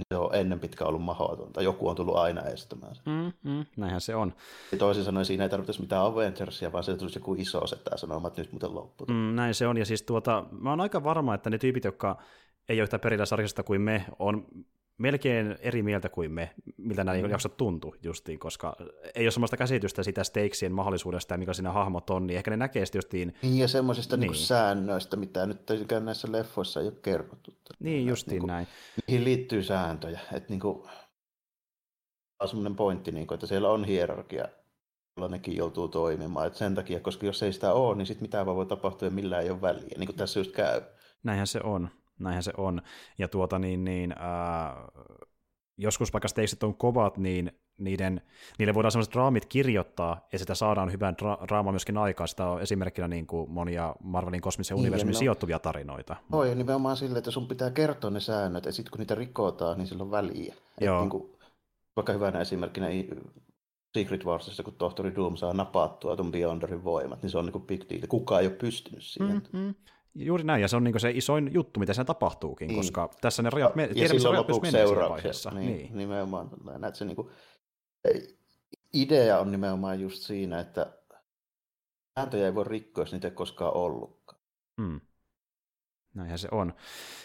[0.10, 1.62] se on ennen pitkä ollut mahdotonta.
[1.62, 3.04] Joku on tullut aina estämään sen.
[3.06, 4.34] Mm, mm, näinhän se on.
[4.72, 8.28] Ja toisin sanoen siinä ei tarvitsisi mitään Avengersia, vaan se tulisi joku iso setä sanomaan,
[8.28, 9.06] että nyt muuten loppu.
[9.08, 12.18] Mm, näin se on, ja siis tuota, mä oon aika varma, että ne tyypit, jotka
[12.70, 14.46] ei ole yhtä perillä sarjasta kuin me, on
[14.98, 17.30] melkein eri mieltä kuin me, miltä nämä mm.
[17.30, 18.76] jaksot tuntuu justiin, koska
[19.16, 22.58] ei ole sellaista käsitystä sitä stakesien mahdollisuudesta ja mikä siinä hahmot on, niin ehkä ne
[22.58, 23.36] näkee sitten justiin...
[23.42, 24.32] Niin, ja semmoisista niin.
[24.32, 25.62] Niin säännöistä, mitä nyt
[26.04, 27.54] näissä leffoissa ei ole kerrottu.
[27.80, 28.68] Niin, justiin niin kuin, näin.
[29.08, 30.90] Niihin liittyy sääntöjä, että niin kuin,
[32.40, 34.48] on semmoinen pointti, niin kuin, että siellä on hierarkia,
[35.18, 36.48] jolla nekin joutuu toimimaan.
[36.48, 39.12] että sen takia, koska jos ei sitä ole, niin sitten mitään vaan voi tapahtua ja
[39.12, 40.82] millään ei ole väliä, niin kuin tässä just käy.
[41.24, 41.90] Näinhän se on
[42.20, 42.82] näinhän se on.
[43.18, 44.76] Ja tuota niin, niin ää,
[45.78, 48.22] joskus vaikka teistit on kovat, niin niiden,
[48.60, 52.28] niille voidaan sellaiset raamit kirjoittaa, ja sitä saadaan hyvän dra- draamaa myöskin aikaa.
[52.28, 56.16] Sitä on esimerkkinä niin kuin monia Marvelin kosmisen niin, universumin no, sijoittuvia tarinoita.
[56.32, 59.88] Oi, nimenomaan sille, että sun pitää kertoa ne säännöt, ja sitten kun niitä rikotaan, niin
[59.88, 60.56] sillä on väliä.
[60.82, 61.00] Joo.
[61.00, 61.38] niin kuin,
[61.96, 62.88] vaikka hyvänä esimerkkinä
[63.98, 67.66] Secret Warsissa, kun tohtori Doom saa napattua tuon Beyonderin voimat, niin se on niin kuin
[67.68, 68.02] big deal.
[68.08, 69.42] Kukaan ei ole pystynyt siihen.
[69.54, 69.76] Mm-hmm.
[70.26, 72.78] Juuri näin, ja se on niin se isoin juttu, mitä siinä tapahtuukin, niin.
[72.78, 75.52] koska tässä ne rajat, me, ja tiedämme, silloin lopuksi seurauksia.
[75.52, 75.98] Niin, niin.
[75.98, 77.30] Nimenomaan, näet se niin kuin,
[78.94, 80.94] idea on nimenomaan just siinä, että
[82.20, 84.42] sääntöjä ei voi rikkoa, jos niitä ei koskaan ollutkaan.
[84.82, 85.02] Hmm.
[86.18, 86.74] Näinhän se on.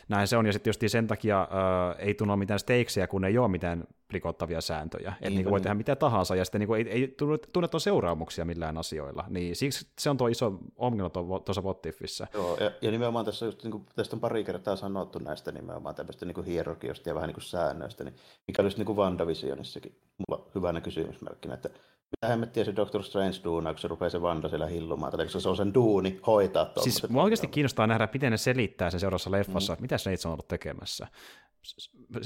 [0.09, 3.39] Näin se on, ja sitten just sen takia äh, ei tunnu mitään stakesiä, kun ei
[3.39, 5.13] ole mitään rikottavia sääntöjä.
[5.21, 5.63] Että niin voi niin.
[5.63, 7.15] tehdä mitä tahansa, ja sitten niin ei, ei
[7.53, 9.25] tunne tuon seuraamuksia millään asioilla.
[9.29, 12.27] Niin siksi se on tuo iso ongelma tuossa Wottiffissa.
[12.35, 15.95] Joo, ja, ja, nimenomaan tässä just, niin kuin, tästä on pari kertaa sanottu näistä nimenomaan
[15.95, 18.15] tämmöistä niin hierarkiosta ja vähän niin kuin säännöistä, niin
[18.47, 21.71] mikä olisi niin kuin WandaVisionissakin mulla hyvänä kysymysmerkkinä, että
[22.13, 25.49] mitä hemmettiä se Doctor Strange duuna, kun se rupeaa se Wanda siellä hillumaan, tai se
[25.49, 29.75] on sen duuni hoitaa Siis mua oikeasti kiinnostaa nähdä, miten ne selittää sen seuraavassa leffassa,
[29.75, 29.83] mm.
[29.83, 31.07] mitä se itse on ollut tekemässä.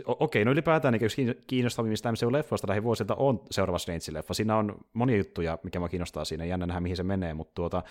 [0.07, 4.35] Okei, no ylipäätään niin yksi kiinnostavimmista MCU-leffoista lähi vuosilta on seuraava Strange-leffa.
[4.35, 7.83] Siinä on monia juttuja, mikä mä kiinnostaa siinä, jännä nähdä, mihin se menee, mutta tuota,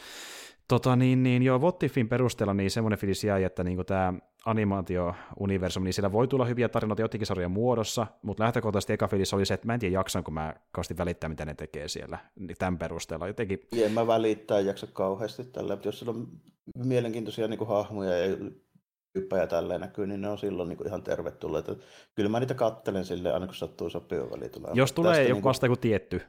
[0.67, 4.13] Tota, niin, niin joo, Wottifin perusteella niin semmoinen fiilis jäi, että niin tämä
[4.45, 9.45] animaatio-universumi, niin siellä voi tulla hyviä tarinoita jotenkin sarjan muodossa, mutta lähtökohtaisesti eka fiilis oli
[9.45, 12.57] se, että mä en tiedä jaksan, kun mä kauheasti välittää, mitä ne tekee siellä niin
[12.59, 13.27] tämän perusteella.
[13.27, 13.67] Jotenkin...
[13.71, 16.27] En mä välittää jaksa kauheasti tällä, mutta jos siellä on
[16.85, 18.37] mielenkiintoisia niin kuin hahmoja ja
[19.15, 21.75] hyppejä tälleen näkyy, niin ne on silloin niin kuin ihan tervetulleita.
[22.15, 24.49] Kyllä mä niitä kattelen sille aina kun sattuu sopiva väli.
[24.73, 25.43] Jos tulee joku niin kuin...
[25.43, 26.21] vasta joku tietty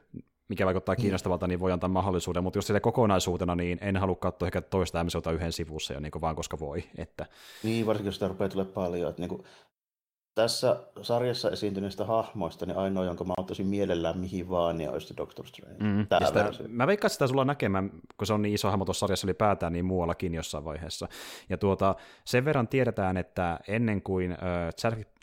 [0.47, 1.01] mikä vaikuttaa mm.
[1.01, 5.03] kiinnostavalta, niin voi antaa mahdollisuuden, mutta jos sille kokonaisuutena, niin en halua katsoa ehkä toista
[5.03, 6.83] MCUta yhden sivussa jo niin vaan koska voi.
[6.97, 7.25] Että...
[7.63, 9.09] Niin, varsinkin jos sitä rupeaa tulee paljon.
[9.09, 9.43] Että niin kuin,
[10.37, 15.47] tässä sarjassa esiintyneistä hahmoista, niin ainoa, jonka mä ottaisin mielellään mihin vaan, niin olisi Doctor
[15.47, 15.83] Strange.
[15.83, 19.27] Mm, sitä, mä veikkaan, sitä sulla näkemään, kun se on niin iso hahmo tuossa sarjassa
[19.27, 21.07] ylipäätään, niin muuallakin jossain vaiheessa.
[21.49, 24.37] Ja tuota, sen verran tiedetään, että ennen kuin äh,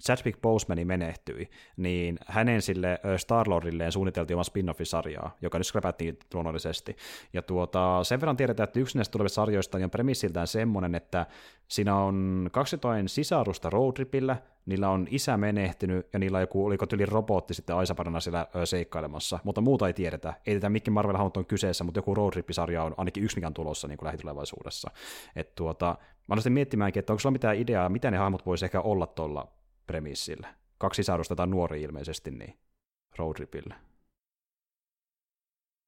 [0.05, 6.97] Chadwick Bosemani menehtyi, niin hänen sille äh, Star-Lordilleen suunniteltiin oma spin-off-sarjaa, joka nyt skräpättiin luonnollisesti.
[7.33, 11.27] Ja tuota, sen verran tiedetään, että yksi näistä tulevista sarjoista niin on premissiltään semmoinen, että
[11.69, 14.37] siinä on kaksi jotain sisarusta roadtripillä,
[14.67, 19.39] niillä on isä menehtynyt ja niillä on joku, oliko tyli robotti sitten Aisaparana siellä seikkailemassa,
[19.45, 20.35] mutta muuta ei tiedetä.
[20.47, 23.55] Ei tiedä, mikä marvel on kyseessä, mutta joku road sarja on ainakin yksi, mikä on
[23.55, 24.91] tulossa niin kuin lähitulevaisuudessa.
[25.37, 25.97] Et tuota,
[26.29, 29.53] mä olen miettimäänkin, että onko sulla mitään ideaa, mitä ne hahmot voisi ehkä olla tuolla
[29.87, 30.55] premissillä.
[30.79, 32.59] Kaksi sisarusta tai nuori ilmeisesti, niin
[33.19, 33.81] road tripillä.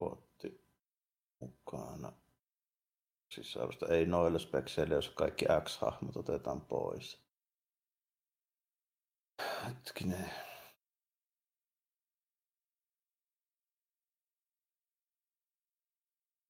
[0.00, 0.64] Otti
[1.40, 2.12] mukana
[3.28, 3.86] sisarusta.
[3.86, 7.25] Ei noille spekseille, jos kaikki X-hahmot otetaan pois.
[9.66, 10.30] Hetkinen.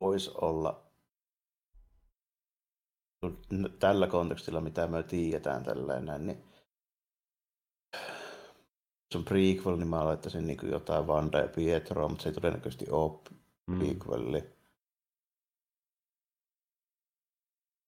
[0.00, 0.86] Voisi olla
[3.78, 6.44] tällä kontekstilla, mitä me tiedetään tällainen, niin
[9.12, 12.90] se on prequel, niin mä laittaisin niin jotain Vanda ja Pietro, mutta se ei todennäköisesti
[12.90, 13.20] ole
[13.78, 14.40] prequeli.
[14.40, 14.56] Mm.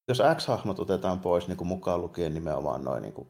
[0.08, 3.28] Jos X-hahmot otetaan pois niin kuin mukaan lukien nimenomaan noin niin kuin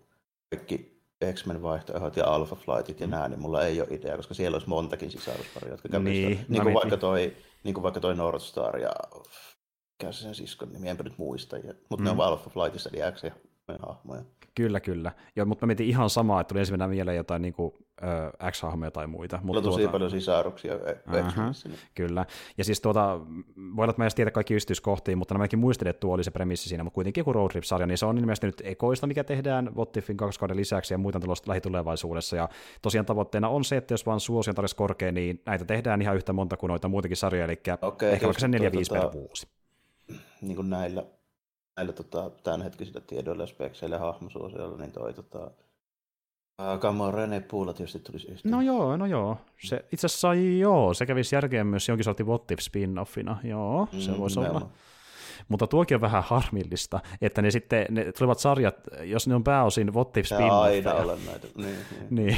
[0.50, 0.97] kaikki
[1.32, 3.10] X-Men vaihtoehdot ja Alpha Flightit ja mm.
[3.10, 6.26] nämä, niin mulla ei ole idea, koska siellä olisi montakin sisarusparia, jotka kävisi.
[6.26, 8.92] Niin, niin, kuin vaikka toi, niin kuin vaikka toi North Star ja
[10.02, 11.56] mikä se sen siskon nimi, enpä nyt muista,
[11.88, 12.04] mutta mm.
[12.04, 13.32] ne on Alpha Flightissa, eli X ja
[13.86, 14.22] hahmoja.
[14.58, 15.12] Kyllä, kyllä.
[15.36, 18.90] Joo, mutta mä mietin ihan samaa, että tuli ensimmäisenä mieleen jotain niin kuin, ö, X-hahmoja
[18.90, 19.38] tai muita.
[19.42, 19.92] Mulla on tosi tuota...
[19.92, 22.26] paljon sisaruksia uh-huh, Kyllä.
[22.58, 23.20] Ja siis tuota,
[23.76, 26.30] voi olla, että mä en tiedä kaikki yksityiskohtia, mutta mäkin muistelin, että tuo oli se
[26.30, 29.74] premissi siinä, mutta kuitenkin joku Road Trip-sarja, niin se on ilmeisesti nyt ekoista, mikä tehdään
[29.76, 32.36] Wottifin kaksi kauden lisäksi ja muita tulosta lähitulevaisuudessa.
[32.36, 32.48] Ja
[32.82, 36.32] tosiaan tavoitteena on se, että jos vaan suosion tarjosi korkea, niin näitä tehdään ihan yhtä
[36.32, 38.50] monta kuin noita muitakin sarjoja, eli okay, ehkä vaikka se 4-5
[38.88, 39.48] tota, per vuosi.
[40.42, 41.04] Niin kuin näillä
[41.78, 45.50] näillä tota, tämänhetkisillä tiedoilla ja spekseillä ja hahmosuosioilla, niin toi tota,
[46.78, 48.48] Kamon René Puulla tietysti tulisi yhtä.
[48.48, 49.36] No joo, no joo.
[49.64, 53.36] Se, itse asiassa joo, se kävisi järkeen myös jonkin sortin What If spin-offina.
[53.44, 54.70] Joo, se mm, voisi olla.
[55.48, 59.94] Mutta tuokin on vähän harmillista, että ne sitten, ne tulevat sarjat, jos ne on pääosin
[59.94, 61.46] What If spin aina olla näitä.
[61.56, 61.76] Niin,
[62.10, 62.26] niin.
[62.26, 62.36] niin.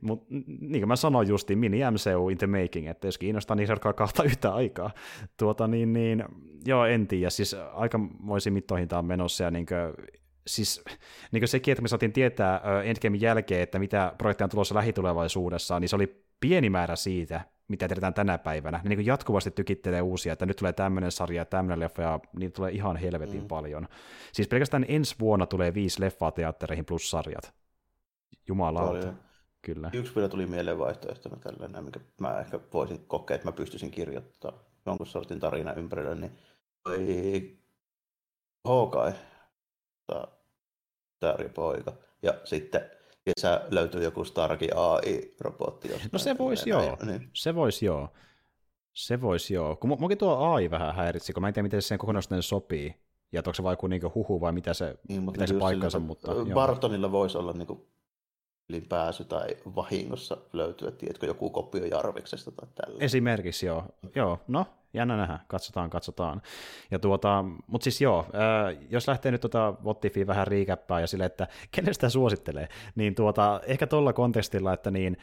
[0.00, 0.26] Mutta
[0.60, 3.76] niin kuin mä sanoin justiin, mini MCU in the making, että jos kiinnostaa, niin se
[3.96, 4.90] kahta yhtä aikaa.
[5.36, 6.24] Tuota, niin, niin,
[6.64, 10.08] joo, en tiedä, siis aikamoisiin mittoihin tämä on menossa, ja niin kuin,
[10.46, 10.84] siis
[11.32, 15.80] niin kuin sekin, että me saatiin tietää Endgamein jälkeen, että mitä projekteja on tulossa lähitulevaisuudessa,
[15.80, 18.80] niin se oli pieni määrä siitä, mitä tiedetään tänä päivänä.
[18.84, 22.54] Ne niin jatkuvasti tykittelee uusia, että nyt tulee tämmöinen sarja ja tämmöinen leffa, ja niitä
[22.54, 23.48] tulee ihan helvetin mm.
[23.48, 23.88] paljon.
[24.32, 27.52] Siis pelkästään ensi vuonna tulee viisi leffaa teattereihin plus sarjat.
[28.48, 29.12] Jumalauta.
[29.62, 29.90] Kyllä.
[29.92, 34.62] Yksi vielä tuli mieleen vaihtoehtona tällainen, mikä mä ehkä voisin kokea, että mä pystyisin kirjoittamaan
[34.86, 36.32] jonkun sortin tarina ympärille, niin
[36.82, 37.58] toi
[38.64, 39.14] Hawkeye,
[41.54, 41.92] poika.
[42.22, 42.90] Ja sitten
[43.24, 45.88] kesä löytyy joku Starki AI-robotti.
[46.12, 47.30] No se voisi joo, niin.
[47.32, 48.08] se voisi joo.
[48.92, 49.76] Se voisi joo.
[49.76, 52.94] Kun munkin tuo AI vähän häiritsi, kun mä en tiedä, miten se sen kokonaisuuteen sopii.
[53.32, 55.98] Ja onko se vaikka niinku huhu vai mitä se, niin, mutta se paikkansa.
[55.98, 57.12] Sillä, mutta, Bartonilla joo.
[57.12, 57.88] voisi olla niinku
[58.88, 62.98] pääsy tai vahingossa löytyy, tiedätkö, joku kopio Jarviksesta tai tällä.
[63.00, 63.84] Esimerkiksi joo.
[64.14, 64.38] joo.
[64.48, 66.42] No, jännä nähdä, katsotaan, katsotaan.
[66.90, 68.26] Ja tuota, mutta siis joo,
[68.90, 73.60] jos lähtee nyt tuota Wottifia vähän riikäppää ja sille, että kenestä sitä suosittelee, niin tuota,
[73.66, 75.16] ehkä tuolla kontekstilla, että niin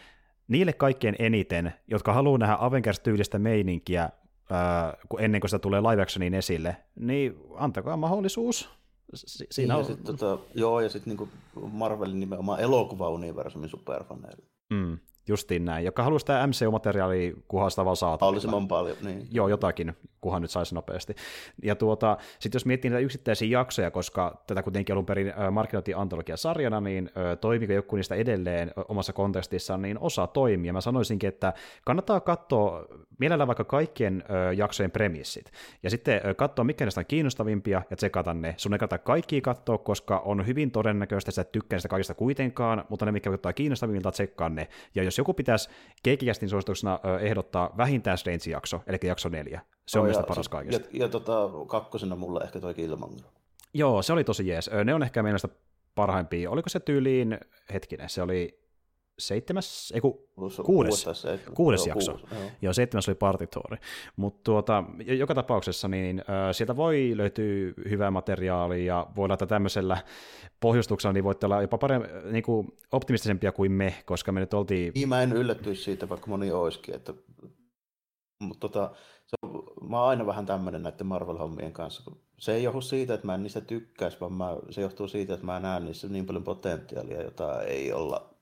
[0.48, 4.10] niille kaikkein eniten, jotka haluaa nähdä Avengers-tyylistä meininkiä,
[4.52, 8.77] ää, ennen kuin sitä tulee live actioniin esille, niin antakaa mahdollisuus.
[9.14, 9.86] Si- siinä niin, on...
[9.86, 11.30] sit, tota, joo, ja sitten niinku
[11.72, 14.46] Marvelin nimenomaan elokuva-universumin superfaneille.
[14.70, 14.98] Mm.
[15.28, 18.26] Justiin näin, joka haluaa sitä MCU-materiaalia, kunhan sitä vaan saatavilla.
[18.26, 19.28] Mahdollisimman paljon, niin.
[19.32, 21.16] Joo, jotakin, kunhan nyt saisi nopeasti.
[21.64, 26.82] Ja tuota, sitten jos miettii näitä yksittäisiä jaksoja, koska tätä kuitenkin alun perin markkinoitiin antologia-sarjana,
[26.82, 27.12] niin
[27.42, 30.74] toimiko joku niistä edelleen omassa kontekstissaan, niin osa toimia.
[30.74, 31.54] Mä sanoisinkin, että
[31.86, 32.86] kannattaa katsoa
[33.20, 34.24] mielellään vaikka kaikkien
[34.56, 35.52] jaksojen premissit,
[35.84, 38.54] ja sitten katsoa, mikä näistä on kiinnostavimpia, ja tsekata ne.
[38.58, 42.14] Sun ei kannata kaikkia katsoa, koska on hyvin todennäköistä, että sä et tykkää sitä kaikista
[42.14, 44.68] kuitenkaan, mutta ne, mikä ottaa kiinnostavimmilta, tsekkaa ne.
[44.96, 45.70] Ja jos joku pitäisi
[46.04, 49.62] keikikästin suosituksena ehdottaa vähintään Strange-jakso, eli jakso neljä.
[49.88, 50.88] Se on oh, mielestäni paras kaikista.
[50.92, 53.26] Ja, ja tota, kakkosena mulla ehkä toi Killmonger.
[53.74, 54.70] Joo, se oli tosi jees.
[54.86, 55.48] Ne on ehkä mielestä
[55.96, 56.52] parhaimpia.
[56.52, 57.40] Oliko se tyyliin,
[57.74, 58.67] hetkinen, se oli
[59.20, 60.62] seitsemäs, ei ku, kuudes,
[61.54, 62.12] kuudes joo, jakso.
[62.12, 62.52] Kuusi, joo.
[62.62, 63.78] joo, seitsemäs oli partitoori.
[64.16, 69.46] Mutta tuota, joka tapauksessa niin, äh, sieltä voi löytyä hyvää materiaalia ja voi olla, että
[69.46, 69.98] tämmöisellä
[70.60, 74.92] pohjustuksella niin voitte olla jopa paremmin, niin kuin optimistisempia kuin me, koska me nyt oltiin...
[74.96, 77.14] Niin, mä en yllättyisi siitä, vaikka moni olisikin, että
[78.40, 78.92] mutta tota,
[79.26, 82.12] se on, mä oon aina vähän tämmöinen näiden Marvel-hommien kanssa.
[82.40, 85.46] Se ei johdu siitä, että mä en niistä tykkäisi, vaan mä, se johtuu siitä, että
[85.46, 88.37] mä näen niissä niin paljon potentiaalia, jota ei olla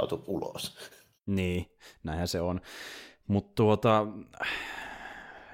[0.00, 0.78] saatu ulos.
[1.26, 1.66] Niin,
[2.04, 2.60] näinhän se on.
[3.26, 4.06] Mutta tuota,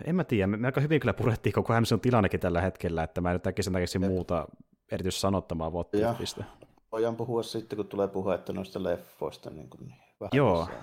[0.05, 3.31] en mä tiedä, me aika hyvin kyllä purettiin koko on tilannekin tällä hetkellä, että mä
[3.31, 4.49] en nyt äkkiä näkisi muuta
[4.93, 6.45] erityisesti sanottamaa What-tyyppistä.
[6.93, 9.51] Voidaan puhua sitten, kun tulee että noista leffoista.
[9.51, 10.83] Niin kuin, niin vähän Joo, lisää.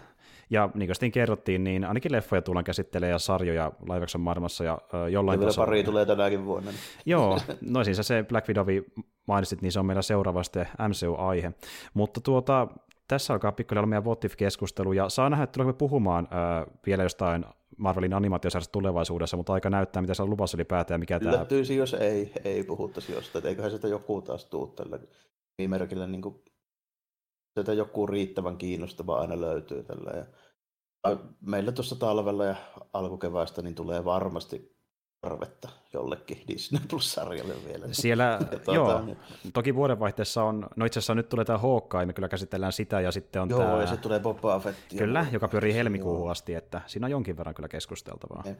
[0.49, 4.73] ja niin kuin sitten kerrottiin, niin ainakin leffoja tullaan käsittelemään ja sarjoja live maailmassa ja
[4.73, 5.65] uh, jollain ja tasolla.
[5.65, 6.71] pari tulee tänäkin vuonna.
[6.71, 6.79] Niin.
[7.05, 8.85] Joo, no siis se Black Widowi
[9.25, 10.41] mainitsit, niin se on meillä seuraava
[10.87, 11.53] MCU-aihe.
[11.93, 12.67] Mutta tuota,
[13.09, 17.03] tässä alkaa pikkuhiljaa olla meidän What keskustelu ja saa nähdä, että tulemme puhumaan äh, vielä
[17.03, 17.45] jostain
[17.77, 21.31] Marvelin animaatiosarjasta tulevaisuudessa, mutta aika näyttää, mitä se on luvassa ylipäätään mikä tämä...
[21.31, 24.99] Yllättyisi, jos ei, ei puhuttaisi jostain, eiköhän sitä joku taas tuu tällä
[25.57, 26.43] nimimerkillä, niin kuin,
[27.53, 30.11] sieltä joku riittävän kiinnostava aina löytyy tällä.
[30.17, 30.25] Ja
[31.41, 32.55] meillä tuossa talvella ja
[32.93, 34.78] alkukeväästä niin tulee varmasti
[35.21, 37.85] tarvetta jollekin Disney Plus-sarjalle vielä.
[37.91, 39.17] Siellä, tuota, joo, niin.
[39.53, 43.11] toki vuodenvaihteessa on, no itse asiassa nyt tulee tämä Hawkeye, me kyllä käsitellään sitä, ja
[43.11, 43.81] sitten on joo, tämä...
[43.81, 44.77] ja sitten tulee Boba Fett.
[44.97, 48.43] Kyllä, joka pyörii helmikuuhun asti, että siinä on jonkin verran kyllä keskusteltavaa.
[48.45, 48.59] Jep.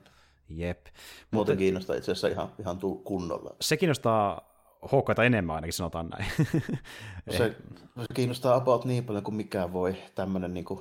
[0.50, 0.86] Jep.
[0.86, 0.94] Muuten
[1.32, 3.56] Mutta, kiinnostaa itse asiassa ihan, ihan kunnolla.
[3.62, 4.50] Se kiinnostaa
[4.82, 6.26] Hawkeyeta enemmän ainakin, sanotaan näin.
[7.30, 10.80] se, se kiinnostaa about niin paljon kuin mikään voi tämmöinen niin kuin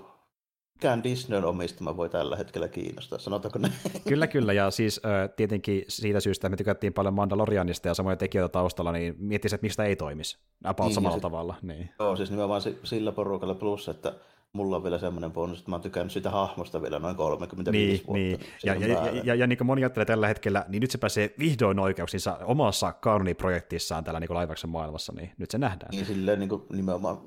[0.78, 3.72] mikään Disneyn omistama voi tällä hetkellä kiinnostaa, sanotaanko näin?
[4.08, 5.00] Kyllä, kyllä, ja siis
[5.36, 9.64] tietenkin siitä syystä, että me tykättiin paljon Mandalorianista ja samoja tekijöitä taustalla, niin miettisi, että
[9.64, 11.54] mistä ei toimisi, about niin, samalla sit, tavalla.
[11.62, 11.90] Niin.
[11.98, 14.14] Joo, siis nimenomaan sillä porukalla plus, että
[14.52, 18.06] mulla on vielä semmoinen bonus, että mä oon tykännyt sitä hahmosta vielä noin 35 niin,
[18.06, 18.12] vuotta.
[18.12, 18.40] Niin.
[18.64, 21.34] Ja, ja, ja, ja, ja, niin kuin moni ajattelee tällä hetkellä, niin nyt se pääsee
[21.38, 25.90] vihdoin oikeuksinsa omassa kanoniprojektissaan täällä niin laivaksen maailmassa, niin nyt se nähdään.
[25.90, 27.18] Niin silleen niin kuin nimenomaan,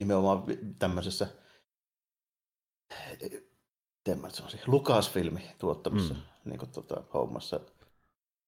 [0.00, 0.44] nimenomaan
[0.78, 1.41] tämmöisessä
[4.06, 6.20] miten mä sanoisin, Lucasfilmi tuottamassa mm.
[6.44, 7.60] niin kuin, tuota, hommassa.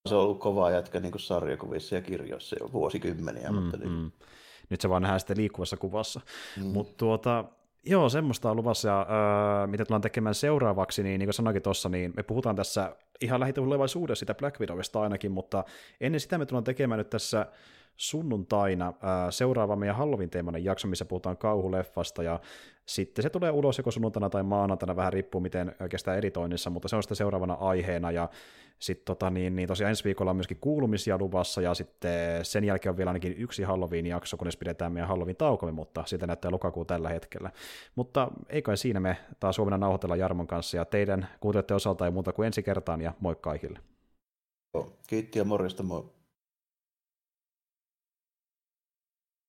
[0.09, 3.49] se on ollut kova jätkä niin kuin sarjakuvissa ja kirjoissa jo vuosikymmeniä.
[3.49, 3.89] Mm, mutta nyt...
[3.89, 4.11] mm.
[4.71, 6.21] nyt se vaan nähdään sitten liikkuvassa kuvassa.
[6.57, 6.67] Mm.
[6.67, 7.45] Mutta tuota,
[7.87, 9.07] Joo, semmoista on luvassa, ja
[9.61, 13.41] öö, mitä tullaan tekemään seuraavaksi, niin niin kuin sanoinkin tuossa, niin me puhutaan tässä ihan
[13.41, 15.65] lähitulevaisuudessa sitä Black Widowista ainakin, mutta
[16.01, 17.47] ennen sitä me tullaan tekemään nyt tässä
[17.97, 22.41] sunnuntaina ää, seuraava meidän Halloween-teemainen jakso, missä puhutaan kauhuleffasta, ja
[22.87, 26.97] sitten se tulee ulos joko sunnuntaina tai maanantaina, vähän riippuu miten kestää editoinnissa, mutta se
[26.97, 28.29] on sitten seuraavana aiheena, ja
[28.79, 32.91] sitten tota, niin, niin tosiaan ensi viikolla on myöskin kuulumisia luvassa, ja sitten sen jälkeen
[32.91, 37.51] on vielä ainakin yksi Halloween-jakso, kunnes pidetään meidän Halloween-taukomme, mutta siitä näyttää lokakuu tällä hetkellä.
[37.95, 42.11] Mutta ei kai siinä me taas huomenna nauhoitella Jarmon kanssa, ja teidän kuuntelette osalta ei
[42.11, 43.79] muuta kuin ensi kertaan, ja moi kaikille.
[45.07, 46.05] Kiitti ja morjesta, moi.